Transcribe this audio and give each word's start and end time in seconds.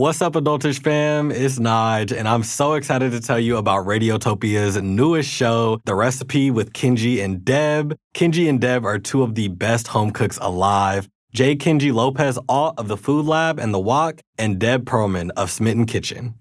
What's 0.00 0.22
up, 0.22 0.32
Adultish 0.32 0.82
fam? 0.82 1.30
It's 1.30 1.58
Nige, 1.58 2.16
and 2.16 2.26
I'm 2.26 2.42
so 2.42 2.72
excited 2.72 3.12
to 3.12 3.20
tell 3.20 3.38
you 3.38 3.58
about 3.58 3.84
Radiotopia's 3.84 4.80
newest 4.80 5.28
show, 5.28 5.78
The 5.84 5.94
Recipe 5.94 6.50
with 6.50 6.72
Kenji 6.72 7.22
and 7.22 7.44
Deb. 7.44 7.94
Kenji 8.14 8.48
and 8.48 8.58
Deb 8.58 8.86
are 8.86 8.98
two 8.98 9.22
of 9.22 9.34
the 9.34 9.48
best 9.48 9.88
home 9.88 10.10
cooks 10.10 10.38
alive. 10.40 11.06
Jay 11.34 11.54
Kenji 11.54 11.92
Lopez 11.92 12.38
Alt 12.48 12.78
of 12.78 12.88
the 12.88 12.96
Food 12.96 13.26
Lab 13.26 13.58
and 13.58 13.74
The 13.74 13.78
Wok, 13.78 14.22
and 14.38 14.58
Deb 14.58 14.86
Perelman 14.86 15.32
of 15.36 15.50
Smitten 15.50 15.84
Kitchen. 15.84 16.32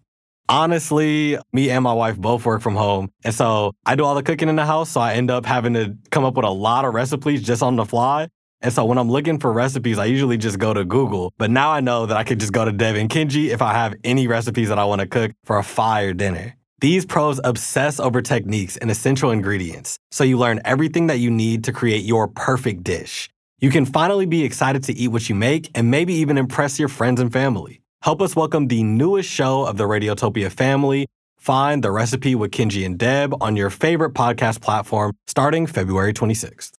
Honestly, 0.47 1.37
me 1.51 1.69
and 1.69 1.83
my 1.83 1.91
wife 1.91 2.17
both 2.17 2.45
work 2.45 2.61
from 2.61 2.77
home. 2.77 3.11
And 3.25 3.35
so 3.35 3.73
I 3.85 3.95
do 3.95 4.05
all 4.05 4.15
the 4.15 4.23
cooking 4.23 4.47
in 4.47 4.55
the 4.55 4.65
house. 4.65 4.91
So 4.91 5.01
I 5.01 5.15
end 5.15 5.29
up 5.29 5.45
having 5.45 5.73
to 5.73 5.97
come 6.11 6.23
up 6.23 6.35
with 6.35 6.45
a 6.45 6.49
lot 6.49 6.85
of 6.85 6.93
recipes 6.93 7.43
just 7.43 7.61
on 7.61 7.75
the 7.75 7.83
fly. 7.83 8.29
And 8.61 8.73
so 8.73 8.83
when 8.83 8.97
I'm 8.97 9.09
looking 9.09 9.39
for 9.39 9.53
recipes, 9.53 9.97
I 9.97 10.05
usually 10.05 10.37
just 10.37 10.59
go 10.59 10.73
to 10.73 10.83
Google. 10.83 11.33
But 11.37 11.49
now 11.49 11.71
I 11.71 11.79
know 11.79 12.05
that 12.05 12.17
I 12.17 12.23
could 12.23 12.39
just 12.39 12.51
go 12.51 12.65
to 12.65 12.71
Deb 12.71 12.95
and 12.95 13.09
Kenji 13.09 13.49
if 13.49 13.61
I 13.61 13.73
have 13.73 13.95
any 14.03 14.27
recipes 14.27 14.67
that 14.67 14.77
I 14.77 14.83
want 14.83 14.99
to 14.99 15.07
cook 15.07 15.31
for 15.45 15.57
a 15.57 15.63
fire 15.63 16.13
dinner. 16.13 16.55
These 16.81 17.05
pros 17.05 17.39
obsess 17.43 17.99
over 17.99 18.21
techniques 18.21 18.77
and 18.77 18.89
essential 18.89 19.31
ingredients, 19.31 19.97
so 20.11 20.23
you 20.23 20.37
learn 20.37 20.61
everything 20.63 21.07
that 21.07 21.19
you 21.19 21.29
need 21.29 21.65
to 21.65 21.73
create 21.73 22.05
your 22.05 22.27
perfect 22.27 22.83
dish. 22.83 23.29
You 23.59 23.69
can 23.69 23.85
finally 23.85 24.25
be 24.25 24.43
excited 24.45 24.83
to 24.85 24.93
eat 24.93 25.09
what 25.09 25.27
you 25.27 25.35
make 25.35 25.69
and 25.75 25.91
maybe 25.91 26.13
even 26.13 26.37
impress 26.37 26.79
your 26.79 26.87
friends 26.87 27.19
and 27.19 27.31
family. 27.31 27.81
Help 28.01 28.21
us 28.21 28.33
welcome 28.33 28.67
the 28.67 28.83
newest 28.83 29.29
show 29.29 29.65
of 29.65 29.75
the 29.75 29.83
Radiotopia 29.83 30.49
family. 30.49 31.07
Find 31.37 31.83
the 31.83 31.91
recipe 31.91 32.35
with 32.35 32.51
Kenji 32.51 32.85
and 32.85 32.97
Deb 32.97 33.33
on 33.41 33.57
your 33.57 33.69
favorite 33.69 34.13
podcast 34.13 34.61
platform 34.61 35.13
starting 35.27 35.67
February 35.67 36.13
26th. 36.13 36.78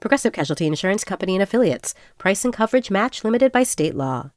Progressive 0.00 0.32
Casualty 0.32 0.64
Insurance 0.64 1.02
Company 1.02 1.34
and 1.34 1.42
Affiliates. 1.42 1.92
Price 2.18 2.44
and 2.44 2.54
coverage 2.54 2.88
match 2.88 3.24
limited 3.24 3.50
by 3.50 3.64
state 3.64 3.96
law. 3.96 4.30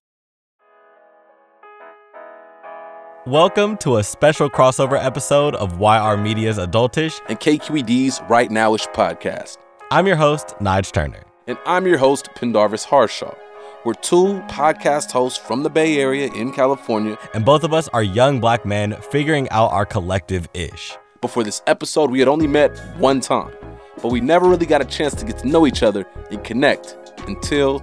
Welcome 3.28 3.78
to 3.78 3.98
a 3.98 4.04
special 4.04 4.50
crossover 4.50 5.00
episode 5.00 5.54
of 5.54 5.80
YR 5.80 6.18
Media's 6.18 6.58
Adultish 6.58 7.22
and 7.30 7.40
KQED's 7.40 8.20
Right 8.28 8.50
Nowish 8.50 8.92
podcast. 8.94 9.58
I'm 9.92 10.08
your 10.08 10.16
host, 10.16 10.56
Nige 10.60 10.92
Turner. 10.92 11.22
And 11.46 11.60
I'm 11.68 11.86
your 11.86 12.00
host, 12.00 12.30
Pendarvis 12.34 12.84
Harshaw. 12.84 13.36
We're 13.86 13.94
two 13.94 14.42
podcast 14.48 15.12
hosts 15.12 15.38
from 15.38 15.62
the 15.62 15.70
Bay 15.70 16.00
Area 16.00 16.34
in 16.34 16.52
California. 16.52 17.20
And 17.36 17.46
both 17.46 17.64
of 17.64 17.72
us 17.72 17.88
are 17.90 18.02
young 18.02 18.40
black 18.40 18.66
men 18.66 18.96
figuring 19.12 19.48
out 19.50 19.72
our 19.72 19.86
collective 19.86 20.50
ish. 20.56 20.98
Before 21.22 21.44
this 21.44 21.62
episode, 21.68 22.10
we 22.10 22.18
had 22.18 22.28
only 22.28 22.48
met 22.48 22.76
one 22.98 23.20
time 23.20 23.54
but 24.02 24.12
we 24.12 24.20
never 24.20 24.48
really 24.48 24.66
got 24.66 24.82
a 24.82 24.86
chance 24.86 25.14
to 25.16 25.26
get 25.26 25.38
to 25.40 25.48
know 25.48 25.68
each 25.68 25.84
other 25.84 26.06
and 26.30 26.44
connect 26.44 26.98
until 27.28 27.82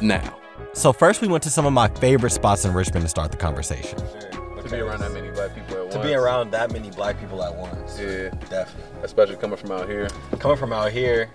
now. 0.00 0.36
So 0.72 0.92
first 0.92 1.20
we 1.20 1.28
went 1.28 1.42
to 1.44 1.50
some 1.50 1.66
of 1.66 1.72
my 1.72 1.88
favorite 1.88 2.30
spots 2.30 2.64
in 2.64 2.72
Richmond 2.72 3.04
to 3.04 3.08
start 3.08 3.30
the 3.30 3.36
conversation. 3.36 3.98
To 3.98 4.68
be 4.70 4.76
around 4.76 5.00
that 5.00 5.12
many 5.12 5.30
black 5.30 5.54
people 5.54 5.76
at 5.76 5.82
once. 5.82 5.94
To 5.94 6.02
be 6.02 6.14
around 6.14 6.50
that 6.52 6.72
many 6.72 6.90
black 6.90 7.18
people 7.18 7.42
at 7.42 7.54
once. 7.54 7.98
Yeah. 7.98 8.28
Definitely. 8.48 9.02
Especially 9.02 9.36
coming 9.36 9.56
from 9.56 9.72
out 9.72 9.88
here. 9.88 10.08
Coming 10.38 10.56
from 10.56 10.72
out 10.72 10.92
here, 10.92 11.28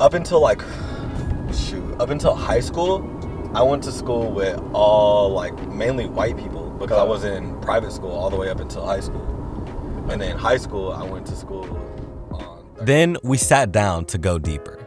up 0.00 0.14
until 0.14 0.40
like, 0.40 0.62
shoot, 1.52 1.84
up 2.00 2.08
until 2.08 2.34
high 2.34 2.60
school, 2.60 3.08
I 3.54 3.62
went 3.62 3.82
to 3.84 3.92
school 3.92 4.32
with 4.32 4.58
all 4.72 5.30
like 5.30 5.54
mainly 5.68 6.06
white 6.06 6.38
people 6.38 6.70
because 6.70 6.96
I 6.98 7.02
was 7.02 7.24
in 7.24 7.60
private 7.60 7.92
school 7.92 8.12
all 8.12 8.30
the 8.30 8.36
way 8.36 8.48
up 8.48 8.60
until 8.60 8.86
high 8.86 9.00
school. 9.00 9.28
And 10.10 10.20
then 10.20 10.38
high 10.38 10.56
school, 10.56 10.90
I 10.90 11.04
went 11.04 11.26
to 11.26 11.36
school 11.36 11.64
then 12.86 13.16
we 13.22 13.36
sat 13.36 13.72
down 13.72 14.04
to 14.06 14.18
go 14.18 14.38
deeper. 14.38 14.86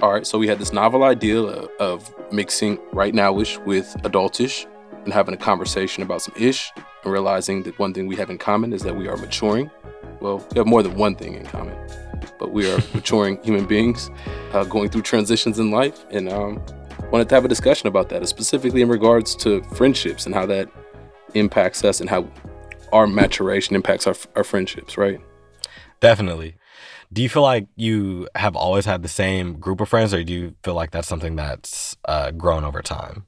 All 0.00 0.12
right, 0.12 0.26
so 0.26 0.38
we 0.38 0.46
had 0.46 0.58
this 0.58 0.72
novel 0.72 1.02
idea 1.02 1.40
of, 1.40 1.68
of 1.80 2.32
mixing 2.32 2.78
right 2.92 3.12
nowish 3.12 3.64
with 3.64 3.86
adultish 4.04 4.66
and 5.04 5.12
having 5.12 5.34
a 5.34 5.36
conversation 5.36 6.02
about 6.02 6.22
some 6.22 6.34
ish 6.38 6.70
and 7.02 7.12
realizing 7.12 7.62
that 7.64 7.78
one 7.78 7.92
thing 7.92 8.06
we 8.06 8.14
have 8.16 8.30
in 8.30 8.38
common 8.38 8.72
is 8.72 8.82
that 8.82 8.94
we 8.94 9.08
are 9.08 9.16
maturing. 9.16 9.70
Well, 10.20 10.46
we 10.52 10.58
have 10.58 10.66
more 10.66 10.82
than 10.82 10.94
one 10.94 11.16
thing 11.16 11.34
in 11.34 11.46
common, 11.46 11.76
but 12.38 12.52
we 12.52 12.70
are 12.70 12.78
maturing 12.94 13.42
human 13.42 13.66
beings 13.66 14.10
uh, 14.52 14.64
going 14.64 14.88
through 14.90 15.02
transitions 15.02 15.58
in 15.58 15.70
life 15.70 16.04
and 16.10 16.28
um, 16.28 16.62
wanted 17.10 17.28
to 17.30 17.34
have 17.34 17.44
a 17.44 17.48
discussion 17.48 17.88
about 17.88 18.08
that, 18.10 18.28
specifically 18.28 18.82
in 18.82 18.88
regards 18.88 19.34
to 19.36 19.62
friendships 19.74 20.26
and 20.26 20.34
how 20.34 20.46
that 20.46 20.68
impacts 21.34 21.84
us 21.84 22.00
and 22.00 22.08
how 22.08 22.28
our 22.92 23.06
maturation 23.06 23.74
impacts 23.74 24.06
our, 24.06 24.14
our 24.36 24.44
friendships, 24.44 24.96
right? 24.96 25.20
Definitely. 26.00 26.56
Do 27.12 27.22
you 27.22 27.28
feel 27.28 27.42
like 27.42 27.66
you 27.76 28.28
have 28.34 28.54
always 28.54 28.84
had 28.84 29.02
the 29.02 29.08
same 29.08 29.54
group 29.54 29.80
of 29.80 29.88
friends, 29.88 30.12
or 30.12 30.22
do 30.22 30.32
you 30.32 30.54
feel 30.62 30.74
like 30.74 30.90
that's 30.90 31.08
something 31.08 31.36
that's 31.36 31.96
uh, 32.04 32.30
grown 32.32 32.64
over 32.64 32.82
time? 32.82 33.24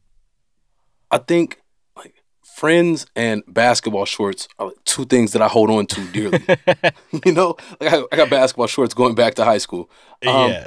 I 1.11 1.19
think 1.19 1.63
like 1.97 2.23
friends 2.45 3.07
and 3.17 3.43
basketball 3.49 4.05
shorts 4.05 4.49
are 4.59 4.67
like 4.67 4.85
two 4.85 5.07
things 5.07 5.33
that 5.33 5.41
I 5.41 5.49
hold 5.49 5.71
on 5.71 5.87
to 5.87 6.07
dearly. 6.13 6.45
you 7.25 7.33
know, 7.33 7.57
like 7.81 7.93
I, 7.93 8.03
I, 8.13 8.17
got 8.17 8.31
basketball 8.31 8.67
shorts 8.67 8.93
going 8.93 9.15
back 9.15 9.35
to 9.37 9.45
high 9.45 9.59
school. 9.59 9.91
Um, 10.27 10.51
yeah. 10.51 10.67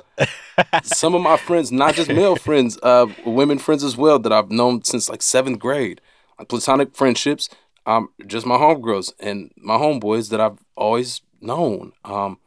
some 0.83 1.13
of 1.13 1.21
my 1.21 1.37
friends, 1.37 1.71
not 1.71 1.93
just 1.93 2.09
male 2.09 2.35
friends, 2.35 2.79
uh, 2.81 3.05
women 3.25 3.59
friends 3.59 3.83
as 3.83 3.95
well, 3.95 4.17
that 4.19 4.33
I've 4.33 4.49
known 4.49 4.83
since 4.83 5.07
like 5.07 5.21
seventh 5.21 5.59
grade, 5.59 6.01
like 6.39 6.49
platonic 6.49 6.95
friendships. 6.95 7.47
Um, 7.85 8.09
just 8.25 8.45
my 8.45 8.55
homegirls 8.55 9.11
and 9.19 9.51
my 9.57 9.75
homeboys 9.75 10.29
that 10.29 10.39
I've 10.39 10.57
always 10.75 11.21
known. 11.43 11.93
Um, 12.03 12.39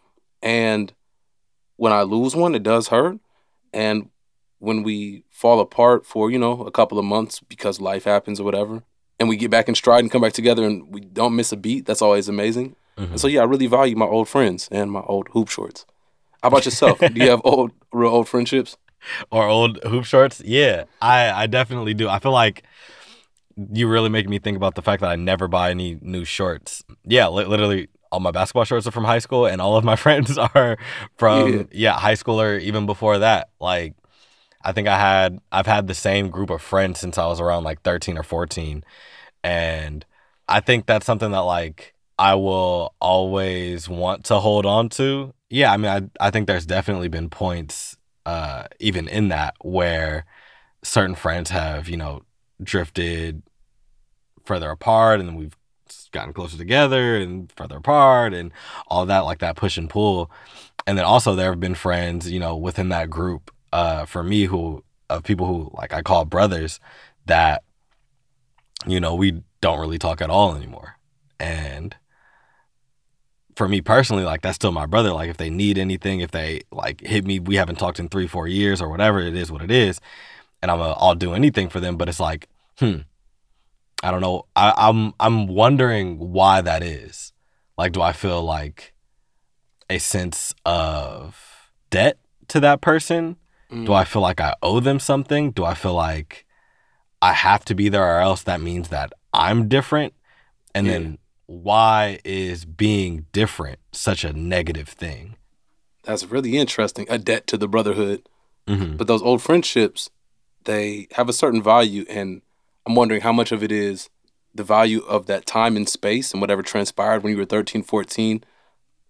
and 0.43 0.93
when 1.77 1.93
I 1.93 2.03
lose 2.03 2.35
one, 2.35 2.55
it 2.55 2.63
does 2.63 2.89
hurt. 2.89 3.19
And 3.73 4.11
when 4.59 4.83
we 4.83 5.25
fall 5.31 5.61
apart 5.61 6.07
for, 6.07 6.31
you 6.31 6.39
know, 6.39 6.63
a 6.63 6.71
couple 6.71 6.99
of 6.99 7.05
months 7.05 7.41
because 7.41 7.81
life 7.81 8.05
happens 8.05 8.41
or 8.41 8.45
whatever, 8.45 8.83
and 9.19 9.29
we 9.29 9.37
get 9.37 9.51
back 9.51 9.69
in 9.69 9.75
stride 9.75 10.01
and 10.01 10.11
come 10.11 10.23
back 10.23 10.33
together 10.33 10.65
and 10.65 10.93
we 10.93 11.01
don't 11.01 11.37
miss 11.37 11.53
a 11.53 11.57
beat, 11.57 11.87
that's 11.87 12.03
always 12.03 12.29
amazing. 12.29 12.77
Mm-hmm. 12.97 13.13
And 13.13 13.21
so, 13.21 13.29
yeah, 13.29 13.41
I 13.43 13.45
really 13.45 13.67
value 13.67 13.97
my 13.97 14.07
old 14.07 14.29
friends 14.29 14.69
and 14.71 14.91
my 14.91 15.01
old 15.01 15.29
hoop 15.33 15.49
shorts. 15.49 15.87
How 16.43 16.49
about 16.49 16.65
yourself? 16.65 16.99
do 16.99 17.13
you 17.15 17.31
have 17.31 17.41
old, 17.45 17.73
real 17.93 18.11
old 18.11 18.29
friendships? 18.29 18.77
Or 19.31 19.47
old 19.47 19.83
hoop 19.85 20.05
shorts? 20.05 20.43
Yeah, 20.45 20.85
I, 21.01 21.31
I 21.31 21.47
definitely 21.47 21.95
do. 21.95 22.09
I 22.09 22.19
feel 22.19 22.33
like 22.33 22.65
you 23.73 23.89
really 23.89 24.09
make 24.09 24.29
me 24.29 24.39
think 24.39 24.57
about 24.57 24.75
the 24.75 24.83
fact 24.83 25.01
that 25.01 25.11
I 25.11 25.17
never 25.17 25.49
buy 25.49 25.71
any 25.71 25.99
new 26.01 26.25
shorts. 26.25 26.85
Yeah, 27.05 27.29
li- 27.29 27.45
literally 27.45 27.89
all 28.13 28.21
my 28.21 28.31
basketball 28.31 28.65
shorts 28.65 28.87
are 28.87 28.93
from 28.93 29.05
high 29.05 29.19
school 29.19 29.47
and 29.47 29.61
all 29.61 29.77
of 29.77 29.85
my 29.85 29.97
friends 30.05 30.39
are 30.39 30.79
from 31.17 31.53
yeah. 31.53 31.63
yeah, 31.73 31.93
high 31.93 32.15
school 32.15 32.41
or 32.41 32.59
even 32.59 32.87
before 32.87 33.19
that. 33.19 33.49
Like 33.61 33.95
I 34.63 34.73
think 34.73 34.89
I 34.89 34.99
had 34.99 35.39
I've 35.53 35.67
had 35.67 35.87
the 35.87 35.95
same 35.95 36.31
group 36.31 36.51
of 36.51 36.63
friends 36.63 37.01
since 37.01 37.19
I 37.19 37.27
was 37.27 37.41
around 37.41 37.65
like 37.65 37.83
13 37.83 38.19
or 38.19 38.23
14 38.23 38.85
and 39.45 40.05
I 40.49 40.61
think 40.61 40.87
that's 40.87 41.07
something 41.07 41.31
that 41.31 41.41
like 41.41 41.95
I 42.19 42.35
will 42.35 42.95
always 43.01 43.89
want 43.89 44.25
to 44.27 44.39
hold 44.39 44.65
on 44.67 44.89
to. 44.91 45.35
Yeah, 45.51 45.73
I 45.73 45.77
mean 45.77 46.11
I 46.21 46.27
I 46.27 46.31
think 46.31 46.47
there's 46.47 46.67
definitely 46.67 47.09
been 47.09 47.31
points 47.31 47.97
uh 48.25 48.65
even 48.81 49.09
in 49.09 49.29
that 49.29 49.55
where 49.61 50.25
certain 50.83 51.15
friends 51.15 51.51
have, 51.51 51.89
you 51.89 51.97
know, 51.97 52.23
drifted 52.63 53.43
further 54.45 54.71
apart 54.71 55.21
and 55.21 55.37
we've 55.37 55.57
gotten 56.13 56.33
closer 56.33 56.57
together 56.57 57.17
and 57.17 57.53
further 57.57 57.77
apart 57.77 58.35
and 58.35 58.53
all 58.89 59.07
that 59.07 59.21
like 59.21 59.39
that 59.39 59.57
push 59.57 59.77
and 59.77 59.91
pull. 59.91 60.31
And 60.87 60.97
then 60.97 61.05
also 61.05 61.35
there 61.35 61.51
have 61.51 61.61
been 61.61 61.75
friends 61.75 62.31
you 62.31 62.39
know 62.41 62.57
within 62.57 62.89
that 62.91 63.11
group 63.11 63.51
uh 63.73 64.07
for 64.07 64.23
me 64.23 64.45
who 64.45 64.85
of 65.09 65.23
people 65.23 65.47
who 65.47 65.71
like 65.75 65.93
i 65.93 66.03
call 66.03 66.25
brothers 66.25 66.81
that 67.27 67.63
you 68.87 69.01
know 69.01 69.15
we 69.15 69.43
don't 69.61 69.81
really 69.81 69.99
talk 69.99 70.21
at 70.21 70.31
all 70.31 70.55
anymore. 70.55 70.97
And 71.41 71.97
for 73.55 73.69
me 73.69 73.81
personally 73.81 74.25
like 74.25 74.43
that's 74.43 74.57
still 74.57 74.73
my 74.73 74.87
brother. 74.87 75.13
Like 75.13 75.31
if 75.31 75.37
they 75.37 75.51
need 75.51 75.79
anything 75.79 76.21
if 76.21 76.31
they 76.31 76.63
like 76.71 77.01
hit 77.01 77.25
me 77.25 77.41
we 77.41 77.57
haven't 77.57 77.77
talked 77.77 77.99
in 77.99 78.09
three 78.09 78.27
four 78.27 78.47
years 78.47 78.81
or 78.81 78.89
whatever 78.89 79.21
it 79.21 79.35
is 79.35 79.51
what 79.51 79.63
it 79.63 79.71
is. 79.71 80.01
And 80.63 80.71
i'm 80.71 80.81
a, 80.81 80.93
i'll 80.99 81.15
do 81.15 81.35
anything 81.35 81.69
for 81.69 81.81
them 81.81 81.97
but 81.97 82.09
it's 82.09 82.21
like 82.21 82.49
hmm 82.79 82.99
I 84.03 84.11
don't 84.11 84.21
know. 84.21 84.47
I, 84.55 84.73
I'm 84.77 85.15
I'm 85.19 85.47
wondering 85.49 86.19
why 86.19 86.61
that 86.61 86.83
is. 86.83 87.33
Like, 87.79 87.93
do 87.93 88.03
I 88.03 88.13
feel 88.13 88.43
like 88.43 88.93
a 89.91 89.99
sense 89.99 90.55
of 90.65 91.71
debt 91.91 92.19
to 92.49 92.61
that 92.61 92.81
person? 92.81 93.37
Mm. 93.71 93.87
Do 93.87 93.93
I 93.93 94.05
feel 94.05 94.23
like 94.23 94.41
I 94.41 94.55
owe 94.63 94.81
them 94.81 94.99
something? 95.01 95.51
Do 95.51 95.65
I 95.65 95.75
feel 95.75 95.95
like 95.95 96.47
I 97.21 97.33
have 97.33 97.65
to 97.67 97.75
be 97.75 97.89
there 97.89 98.05
or 98.17 98.21
else 98.21 98.43
that 98.45 98.61
means 98.61 98.89
that 98.89 99.13
I'm 99.33 99.69
different? 99.69 100.15
And 100.75 100.87
Yeah. 100.87 100.93
then 100.95 101.19
why 101.47 102.21
is 102.25 102.65
being 102.65 103.27
different 103.33 103.79
such 103.93 104.25
a 104.25 104.33
negative 104.33 104.89
thing? 104.89 105.37
That's 106.05 106.25
really 106.25 106.57
interesting. 106.57 107.07
A 107.09 107.19
debt 107.19 107.47
to 107.49 107.57
the 107.57 107.69
brotherhood. 107.69 108.29
Mm-hmm. 108.69 108.97
But 108.97 109.07
those 109.07 109.23
old 109.23 109.43
friendships, 109.43 110.11
they 110.65 111.09
have 111.13 111.29
a 111.29 111.33
certain 111.33 111.63
value. 111.63 112.05
And 112.09 112.43
I'm 112.87 112.95
wondering 112.95 113.23
how 113.23 113.33
much 113.33 113.53
of 113.53 113.63
it 113.63 113.73
is 113.73 114.09
the 114.55 114.65
value 114.65 115.01
of 115.01 115.27
that 115.27 115.45
time 115.45 115.77
and 115.77 115.89
space 115.89 116.33
and 116.33 116.41
whatever 116.41 116.63
transpired 116.63 117.23
when 117.23 117.33
you 117.33 117.39
were 117.39 117.45
13, 117.45 117.83
14, 117.83 118.45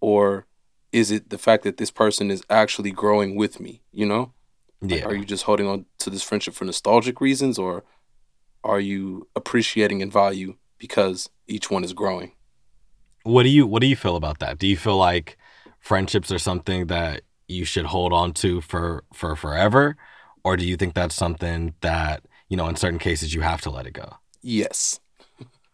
or 0.01 0.45
is 0.91 1.11
it 1.11 1.29
the 1.29 1.37
fact 1.37 1.63
that 1.63 1.77
this 1.77 1.91
person 1.91 2.31
is 2.31 2.43
actually 2.49 2.91
growing 2.91 3.35
with 3.35 3.59
me, 3.59 3.81
you 3.91 4.05
know? 4.05 4.33
Like, 4.81 5.01
Yeah. 5.01 5.05
Are 5.05 5.15
you 5.15 5.25
just 5.25 5.43
holding 5.43 5.67
on 5.67 5.85
to 5.99 6.09
this 6.09 6.23
friendship 6.23 6.53
for 6.53 6.65
nostalgic 6.65 7.21
reasons, 7.21 7.57
or 7.57 7.83
are 8.63 8.79
you 8.79 9.27
appreciating 9.35 10.01
and 10.01 10.11
value 10.11 10.55
because 10.77 11.29
each 11.47 11.71
one 11.71 11.83
is 11.83 11.93
growing? 11.93 12.33
What 13.23 13.43
do 13.43 13.49
you 13.49 13.65
what 13.67 13.81
do 13.81 13.87
you 13.87 13.95
feel 13.95 14.15
about 14.15 14.39
that? 14.39 14.57
Do 14.57 14.67
you 14.67 14.77
feel 14.77 14.97
like 14.97 15.37
friendships 15.79 16.31
are 16.31 16.39
something 16.39 16.87
that 16.87 17.21
you 17.47 17.65
should 17.65 17.85
hold 17.85 18.13
on 18.13 18.33
to 18.33 18.61
for 18.61 19.03
for 19.13 19.35
forever, 19.35 19.97
or 20.43 20.57
do 20.57 20.65
you 20.65 20.77
think 20.77 20.93
that's 20.93 21.15
something 21.15 21.73
that 21.81 22.23
you 22.49 22.57
know 22.57 22.67
in 22.67 22.75
certain 22.75 22.99
cases 22.99 23.33
you 23.33 23.41
have 23.41 23.61
to 23.61 23.69
let 23.69 23.85
it 23.87 23.93
go? 23.93 24.15
Yes, 24.41 24.99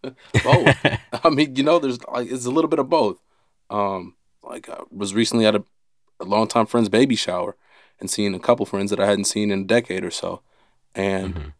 both. 0.44 0.76
I 1.24 1.30
mean, 1.30 1.56
you 1.56 1.64
know, 1.64 1.80
there's 1.80 2.00
like 2.06 2.32
it's 2.32 2.46
a 2.46 2.52
little 2.52 2.70
bit 2.70 2.80
of 2.80 2.90
both. 2.90 3.22
Um, 3.70 4.16
like 4.44 4.70
I 4.70 4.82
was 4.92 5.14
recently 5.14 5.46
at 5.46 5.56
a, 5.56 5.64
a 6.20 6.26
longtime 6.26 6.66
friend's 6.66 6.90
baby 6.90 7.16
shower 7.16 7.56
and 8.00 8.10
seeing 8.10 8.34
a 8.36 8.40
couple 8.40 8.66
friends 8.66 8.90
that 8.92 9.00
I 9.00 9.06
hadn't 9.06 9.26
seen 9.26 9.52
in 9.52 9.62
a 9.62 9.66
decade 9.66 10.04
or 10.04 10.12
so, 10.12 10.42
and 10.96 11.36
Mhm. 11.36 11.54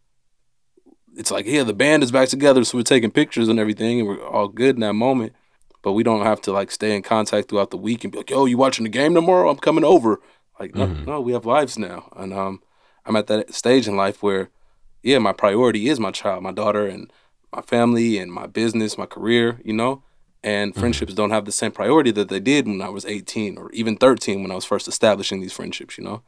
it's 1.16 1.32
like, 1.32 1.46
yeah, 1.46 1.64
the 1.64 1.74
band 1.74 2.04
is 2.04 2.12
back 2.12 2.30
together, 2.30 2.64
so 2.64 2.78
we're 2.78 2.84
taking 2.84 3.12
pictures 3.12 3.48
and 3.48 3.60
everything, 3.60 4.00
and 4.00 4.08
we're 4.10 4.26
all 4.28 4.48
good 4.48 4.76
in 4.76 4.82
that 4.82 4.94
moment. 4.94 5.34
But 5.84 5.94
we 5.94 6.04
don't 6.04 6.24
have 6.26 6.42
to 6.44 6.52
like 6.54 6.72
stay 6.72 6.96
in 6.96 7.02
contact 7.04 7.50
throughout 7.50 7.70
the 7.72 7.78
week 7.78 8.04
and 8.04 8.12
be 8.12 8.18
like, 8.20 8.30
yo, 8.30 8.46
you 8.46 8.58
watching 8.58 8.84
the 8.84 8.90
game 8.90 9.14
tomorrow? 9.14 9.50
I'm 9.50 9.58
coming 9.58 9.84
over. 9.84 10.22
Like, 10.60 10.74
no, 10.76 10.88
Mhm. 10.88 11.06
no, 11.08 11.20
we 11.22 11.34
have 11.34 11.46
lives 11.46 11.78
now, 11.78 12.10
and 12.16 12.34
um, 12.34 12.62
I'm 13.06 13.16
at 13.16 13.28
that 13.28 13.54
stage 13.54 13.88
in 13.88 13.96
life 13.96 14.24
where, 14.24 14.50
yeah, 15.04 15.20
my 15.20 15.34
priority 15.34 15.90
is 15.90 16.00
my 16.00 16.12
child, 16.12 16.44
my 16.44 16.52
daughter, 16.52 16.88
and 16.88 17.12
my 17.52 17.62
family, 17.62 18.18
and 18.18 18.32
my 18.32 18.48
business, 18.48 18.98
my 18.98 19.06
career, 19.06 19.60
you 19.64 19.74
know. 19.74 20.02
And 20.44 20.72
mm-hmm. 20.72 20.80
friendships 20.80 21.14
don't 21.14 21.32
have 21.32 21.46
the 21.46 21.52
same 21.52 21.72
priority 21.72 22.12
that 22.12 22.30
they 22.30 22.40
did 22.40 22.68
when 22.68 22.82
I 22.82 22.90
was 22.90 23.06
18 23.06 23.58
or 23.58 23.72
even 23.72 23.96
13 23.96 24.42
when 24.42 24.52
I 24.52 24.56
was 24.56 24.66
first 24.66 24.88
establishing 24.88 25.40
these 25.40 25.54
friendships, 25.54 25.98
you 25.98 26.04
know. 26.04 26.22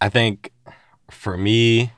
I 0.00 0.08
think 0.08 0.52
for 1.10 1.36
me, 1.36 1.92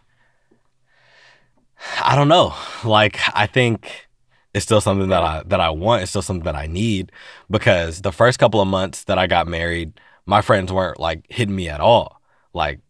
I 2.02 2.14
don't 2.14 2.28
know. 2.28 2.54
Like 2.84 3.18
I 3.34 3.46
think 3.46 4.08
it's 4.54 4.64
still 4.64 4.80
something 4.80 5.08
that 5.08 5.22
I 5.22 5.42
that 5.46 5.60
I 5.60 5.70
want. 5.70 6.02
It's 6.02 6.10
still 6.10 6.22
something 6.22 6.44
that 6.44 6.56
I 6.56 6.66
need 6.66 7.12
because 7.50 8.02
the 8.02 8.12
first 8.12 8.38
couple 8.38 8.60
of 8.60 8.68
months 8.68 9.04
that 9.04 9.18
I 9.18 9.26
got 9.26 9.46
married, 9.46 10.00
my 10.26 10.40
friends 10.40 10.72
weren't 10.72 10.98
like 10.98 11.24
hitting 11.28 11.56
me 11.56 11.68
at 11.68 11.80
all. 11.80 12.20
Like 12.52 12.80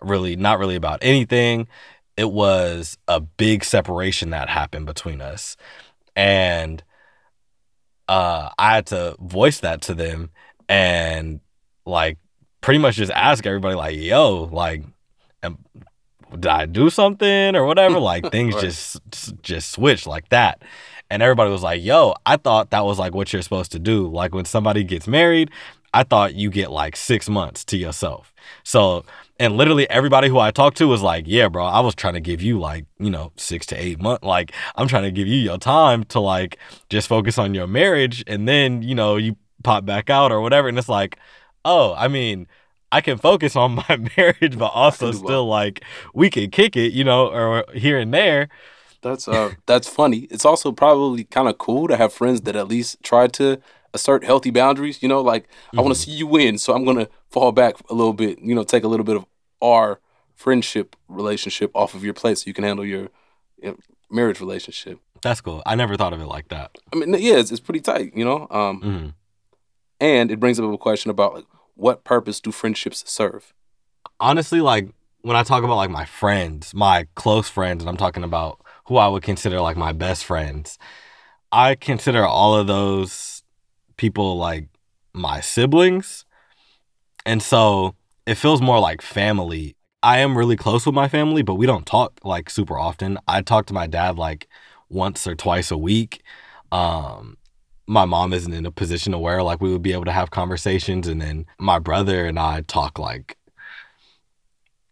really, 0.00 0.36
not 0.36 0.58
really 0.58 0.76
about 0.76 0.98
anything. 1.02 1.68
It 2.16 2.30
was 2.30 2.98
a 3.08 3.20
big 3.20 3.64
separation 3.64 4.30
that 4.30 4.48
happened 4.48 4.86
between 4.86 5.20
us, 5.20 5.56
and 6.14 6.82
uh, 8.08 8.50
I 8.58 8.74
had 8.74 8.86
to 8.86 9.16
voice 9.20 9.60
that 9.60 9.80
to 9.82 9.94
them 9.94 10.30
and 10.68 11.40
like 11.86 12.18
pretty 12.60 12.78
much 12.78 12.96
just 12.96 13.12
ask 13.12 13.46
everybody 13.46 13.74
like, 13.74 13.96
"Yo, 13.96 14.48
like, 14.52 14.82
am, 15.42 15.58
did 16.32 16.46
I 16.46 16.66
do 16.66 16.90
something 16.90 17.56
or 17.56 17.64
whatever?" 17.64 17.98
Like 18.00 18.30
things 18.30 18.54
Right. 18.54 18.62
just 18.62 19.00
just 19.42 19.70
switched 19.70 20.06
like 20.06 20.28
that, 20.30 20.62
and 21.10 21.22
everybody 21.22 21.50
was 21.50 21.62
like, 21.62 21.82
"Yo, 21.82 22.14
I 22.26 22.36
thought 22.36 22.70
that 22.70 22.84
was 22.84 22.98
like 22.98 23.14
what 23.14 23.32
you're 23.32 23.42
supposed 23.42 23.72
to 23.72 23.78
do. 23.78 24.06
Like 24.08 24.34
when 24.34 24.44
somebody 24.44 24.84
gets 24.84 25.06
married, 25.08 25.50
I 25.94 26.02
thought 26.04 26.34
you 26.34 26.50
get 26.50 26.70
like 26.70 26.96
six 26.96 27.28
months 27.28 27.64
to 27.66 27.76
yourself." 27.76 28.31
So. 28.64 29.04
And 29.40 29.56
literally 29.56 29.90
everybody 29.90 30.28
who 30.28 30.38
I 30.38 30.52
talked 30.52 30.76
to 30.76 30.86
was 30.86 31.02
like, 31.02 31.24
"Yeah, 31.26 31.48
bro, 31.48 31.64
I 31.64 31.80
was 31.80 31.96
trying 31.96 32.14
to 32.14 32.20
give 32.20 32.42
you 32.42 32.60
like, 32.60 32.84
you 33.00 33.10
know, 33.10 33.32
6 33.36 33.66
to 33.66 33.74
8 33.74 33.98
months. 34.00 34.22
Like 34.22 34.52
I'm 34.76 34.86
trying 34.86 35.02
to 35.02 35.10
give 35.10 35.26
you 35.26 35.36
your 35.36 35.58
time 35.58 36.04
to 36.04 36.20
like 36.20 36.58
just 36.90 37.08
focus 37.08 37.38
on 37.38 37.52
your 37.52 37.66
marriage 37.66 38.22
and 38.28 38.46
then, 38.46 38.82
you 38.82 38.94
know, 38.94 39.16
you 39.16 39.36
pop 39.64 39.84
back 39.84 40.10
out 40.10 40.30
or 40.30 40.40
whatever." 40.40 40.68
And 40.68 40.78
it's 40.78 40.88
like, 40.88 41.18
"Oh, 41.64 41.92
I 41.96 42.06
mean, 42.06 42.46
I 42.92 43.00
can 43.00 43.18
focus 43.18 43.56
on 43.56 43.74
my 43.88 43.98
marriage 44.16 44.56
but 44.56 44.70
also 44.74 45.10
still 45.10 45.46
like 45.48 45.82
we 46.14 46.30
can 46.30 46.48
kick 46.50 46.76
it, 46.76 46.92
you 46.92 47.02
know, 47.02 47.26
or 47.26 47.64
here 47.74 47.98
and 47.98 48.14
there." 48.14 48.48
That's 49.02 49.26
uh 49.26 49.54
that's 49.66 49.88
funny. 49.88 50.28
It's 50.30 50.44
also 50.44 50.70
probably 50.70 51.24
kind 51.24 51.48
of 51.48 51.58
cool 51.58 51.88
to 51.88 51.96
have 51.96 52.12
friends 52.12 52.42
that 52.42 52.54
at 52.54 52.68
least 52.68 53.02
try 53.02 53.26
to 53.28 53.60
assert 53.92 54.22
healthy 54.24 54.50
boundaries. 54.50 55.02
You 55.02 55.08
know, 55.08 55.20
like 55.20 55.48
I 55.76 55.80
want 55.80 55.94
to 55.96 56.00
see 56.00 56.12
you 56.12 56.28
win, 56.28 56.58
so 56.58 56.74
I'm 56.74 56.84
gonna 56.84 57.08
fall 57.32 57.50
back 57.52 57.74
a 57.90 57.94
little 57.94 58.12
bit. 58.12 58.38
You 58.40 58.54
know, 58.54 58.62
take 58.64 58.84
a 58.84 58.88
little 58.88 59.04
bit 59.04 59.16
of 59.16 59.24
our 59.60 59.98
friendship 60.34 60.94
relationship 61.08 61.70
off 61.74 61.94
of 61.94 62.04
your 62.04 62.14
plate, 62.14 62.38
so 62.38 62.44
you 62.46 62.54
can 62.54 62.64
handle 62.64 62.84
your, 62.84 63.08
your 63.62 63.74
marriage 64.10 64.40
relationship. 64.40 64.98
That's 65.22 65.40
cool. 65.40 65.62
I 65.64 65.74
never 65.74 65.96
thought 65.96 66.12
of 66.12 66.20
it 66.20 66.26
like 66.26 66.48
that. 66.48 66.76
I 66.92 66.96
mean, 66.96 67.14
yeah, 67.14 67.36
it's, 67.36 67.50
it's 67.50 67.60
pretty 67.60 67.80
tight. 67.80 68.12
You 68.14 68.24
know, 68.24 68.46
um, 68.50 68.80
Mhm. 68.82 69.14
and 70.00 70.30
it 70.30 70.38
brings 70.40 70.58
up 70.60 70.70
a 70.72 70.78
question 70.78 71.10
about 71.10 71.34
like 71.34 71.44
what 71.74 72.04
purpose 72.04 72.40
do 72.40 72.52
friendships 72.52 73.02
serve? 73.10 73.52
honestly 74.20 74.60
like 74.60 74.88
when 75.22 75.36
i 75.36 75.42
talk 75.42 75.62
about 75.64 75.76
like 75.76 75.90
my 75.90 76.04
friends 76.04 76.74
my 76.74 77.06
close 77.14 77.48
friends 77.48 77.82
and 77.82 77.88
i'm 77.88 77.96
talking 77.96 78.22
about 78.24 78.60
who 78.86 78.96
i 78.96 79.06
would 79.08 79.22
consider 79.22 79.60
like 79.60 79.76
my 79.76 79.90
best 79.92 80.24
friends 80.24 80.78
i 81.50 81.74
consider 81.74 82.24
all 82.24 82.54
of 82.54 82.66
those 82.66 83.42
people 83.96 84.36
like 84.36 84.66
my 85.12 85.40
siblings 85.40 86.24
and 87.26 87.42
so 87.42 87.94
it 88.26 88.36
feels 88.36 88.60
more 88.60 88.78
like 88.78 89.02
family. 89.02 89.76
I 90.02 90.18
am 90.18 90.36
really 90.36 90.56
close 90.56 90.84
with 90.86 90.94
my 90.94 91.08
family 91.08 91.42
but 91.42 91.54
we 91.54 91.66
don't 91.66 91.86
talk 91.86 92.20
like 92.24 92.50
super 92.50 92.78
often. 92.78 93.18
I 93.28 93.42
talk 93.42 93.66
to 93.66 93.74
my 93.74 93.86
dad 93.86 94.18
like 94.18 94.48
once 94.88 95.26
or 95.26 95.34
twice 95.34 95.70
a 95.70 95.78
week. 95.78 96.22
Um 96.70 97.36
my 97.86 98.04
mom 98.04 98.32
isn't 98.32 98.52
in 98.52 98.64
a 98.64 98.70
position 98.70 99.12
to 99.12 99.18
where 99.18 99.42
like 99.42 99.60
we 99.60 99.70
would 99.72 99.82
be 99.82 99.92
able 99.92 100.04
to 100.04 100.12
have 100.12 100.30
conversations 100.30 101.08
and 101.08 101.20
then 101.20 101.44
my 101.58 101.78
brother 101.78 102.24
and 102.26 102.38
i 102.38 102.60
talk 102.62 102.98
like 102.98 103.36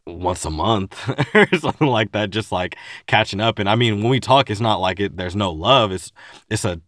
once 0.07 0.45
a 0.45 0.51
month 0.51 1.09
or 1.35 1.47
something 1.57 1.87
like 1.87 2.13
that 2.13 2.31
just 2.31 2.53
like 2.53 2.77
catching 3.07 3.41
up. 3.41 3.59
And 3.59 3.69
i 3.69 3.75
mean 3.75 4.01
when 4.01 4.11
we 4.11 4.21
talk 4.21 4.51
it's 4.51 4.61
not 4.61 4.81
like 4.81 5.01
it 5.01 5.17
there's 5.17 5.37
no 5.37 5.51
love. 5.53 5.93
It's 5.93 6.13
it's 6.49 6.65
a 6.65 6.81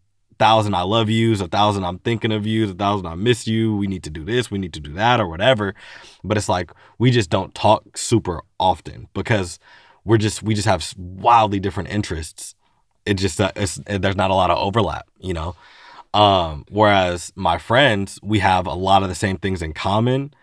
thousand 0.42 0.74
i 0.74 0.82
love 0.82 1.08
yous 1.08 1.40
a 1.40 1.48
thousand 1.48 1.84
i'm 1.84 1.98
thinking 1.98 2.32
of 2.32 2.46
yous 2.46 2.70
a 2.70 2.74
thousand 2.74 3.06
i 3.06 3.14
miss 3.14 3.46
you 3.46 3.76
we 3.76 3.86
need 3.86 4.02
to 4.02 4.10
do 4.10 4.24
this 4.24 4.50
we 4.50 4.58
need 4.58 4.72
to 4.72 4.80
do 4.80 4.92
that 4.92 5.20
or 5.20 5.28
whatever. 5.28 5.74
But 6.22 6.36
it's 6.36 6.48
like 6.48 6.70
we 6.98 7.10
just 7.10 7.30
don't 7.30 7.54
talk 7.54 7.96
super 7.96 8.42
often 8.58 9.08
because 9.14 9.58
we're 10.04 10.18
just 10.18 10.42
we 10.42 10.54
just 10.54 10.68
have 10.68 10.94
wildly 10.96 11.60
different 11.60 11.88
interests. 11.90 12.54
It 13.04 13.14
just 13.14 13.40
uh, 13.40 13.52
it's, 13.56 13.80
there's 13.86 14.16
not 14.16 14.30
a 14.30 14.34
lot 14.34 14.50
of 14.50 14.58
overlap 14.58 15.08
you 15.18 15.34
know? 15.34 15.56
Um 16.14 16.64
whereas 16.70 17.32
my 17.34 17.58
friends 17.58 18.18
we 18.22 18.40
have 18.40 18.66
a 18.66 18.74
lot 18.74 19.02
of 19.02 19.08
the 19.08 19.14
same 19.14 19.38
things 19.38 19.62
in 19.62 19.72
common 19.72 20.34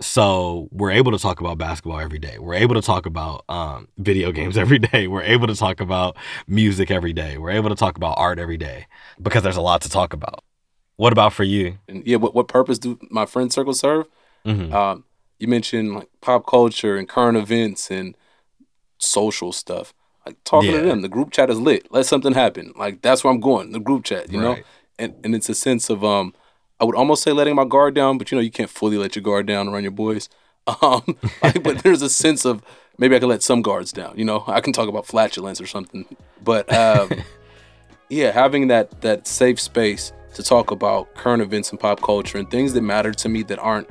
so 0.00 0.68
we're 0.72 0.90
able 0.90 1.12
to 1.12 1.18
talk 1.18 1.40
about 1.40 1.56
basketball 1.58 1.98
every 1.98 2.18
day 2.18 2.38
we're 2.38 2.54
able 2.54 2.74
to 2.74 2.82
talk 2.82 3.06
about 3.06 3.44
um, 3.48 3.88
video 3.98 4.30
games 4.32 4.58
every 4.64 4.78
day 4.78 5.06
we're 5.06 5.22
able 5.22 5.46
to 5.46 5.54
talk 5.54 5.80
about 5.80 6.16
music 6.46 6.90
every 6.90 7.12
day 7.12 7.38
we're 7.38 7.50
able 7.50 7.68
to 7.70 7.74
talk 7.76 7.96
about 7.96 8.14
art 8.18 8.38
every 8.38 8.56
day 8.58 8.86
because 9.20 9.42
there's 9.42 9.56
a 9.56 9.60
lot 9.62 9.80
to 9.80 9.88
talk 9.88 10.12
about 10.12 10.44
what 10.96 11.12
about 11.12 11.32
for 11.32 11.44
you 11.44 11.78
And 11.88 12.06
yeah, 12.06 12.16
what 12.16 12.34
what 12.34 12.48
purpose 12.48 12.78
do 12.78 12.98
my 13.10 13.26
friend 13.26 13.52
circle 13.52 13.74
serve? 13.74 14.06
Mhm. 14.46 14.72
Um, 14.72 15.04
you 15.38 15.46
mentioned 15.48 15.94
like 15.94 16.08
pop 16.22 16.46
culture 16.46 16.96
and 16.96 17.06
current 17.06 17.36
events 17.36 17.90
and 17.90 18.16
social 18.98 19.52
stuff. 19.52 19.92
Like 20.24 20.36
talking 20.44 20.70
Yeah. 20.72 20.80
to 20.80 20.86
them, 20.86 21.02
the 21.02 21.08
group 21.08 21.30
chat 21.32 21.50
is 21.50 21.60
lit. 21.60 21.86
Let 21.92 22.06
something 22.06 22.32
happen. 22.32 22.72
Like 22.76 23.02
that's 23.02 23.22
where 23.22 23.32
I'm 23.32 23.40
going. 23.40 23.72
The 23.72 23.78
group 23.80 24.04
chat, 24.04 24.32
you 24.32 24.40
know. 24.40 24.56
And 24.98 25.14
and 25.22 25.34
it's 25.34 25.48
a 25.50 25.54
sense 25.54 25.90
of 25.90 26.02
um, 26.02 26.32
I 26.80 26.84
would 26.84 26.94
almost 26.94 27.22
say 27.22 27.32
letting 27.32 27.54
my 27.54 27.64
guard 27.64 27.94
down, 27.94 28.18
but 28.18 28.30
you 28.30 28.36
know 28.36 28.42
you 28.42 28.50
can't 28.50 28.70
fully 28.70 28.98
let 28.98 29.16
your 29.16 29.22
guard 29.22 29.46
down 29.46 29.68
around 29.68 29.82
your 29.82 29.92
boys. 29.92 30.28
Um, 30.82 31.16
like, 31.44 31.62
but 31.62 31.84
there's 31.84 32.02
a 32.02 32.08
sense 32.08 32.44
of 32.44 32.60
maybe 32.98 33.14
I 33.14 33.20
can 33.20 33.28
let 33.28 33.44
some 33.44 33.62
guards 33.62 33.92
down. 33.92 34.18
You 34.18 34.24
know, 34.24 34.42
I 34.48 34.60
can 34.60 34.72
talk 34.72 34.88
about 34.88 35.06
flatulence 35.06 35.60
or 35.60 35.66
something. 35.68 36.04
But 36.42 36.72
um, 36.72 37.08
yeah, 38.08 38.32
having 38.32 38.66
that 38.66 39.00
that 39.02 39.28
safe 39.28 39.60
space 39.60 40.12
to 40.34 40.42
talk 40.42 40.72
about 40.72 41.14
current 41.14 41.40
events 41.40 41.70
and 41.70 41.78
pop 41.78 42.02
culture 42.02 42.36
and 42.36 42.50
things 42.50 42.72
that 42.72 42.82
matter 42.82 43.12
to 43.12 43.28
me 43.28 43.44
that 43.44 43.60
aren't 43.60 43.88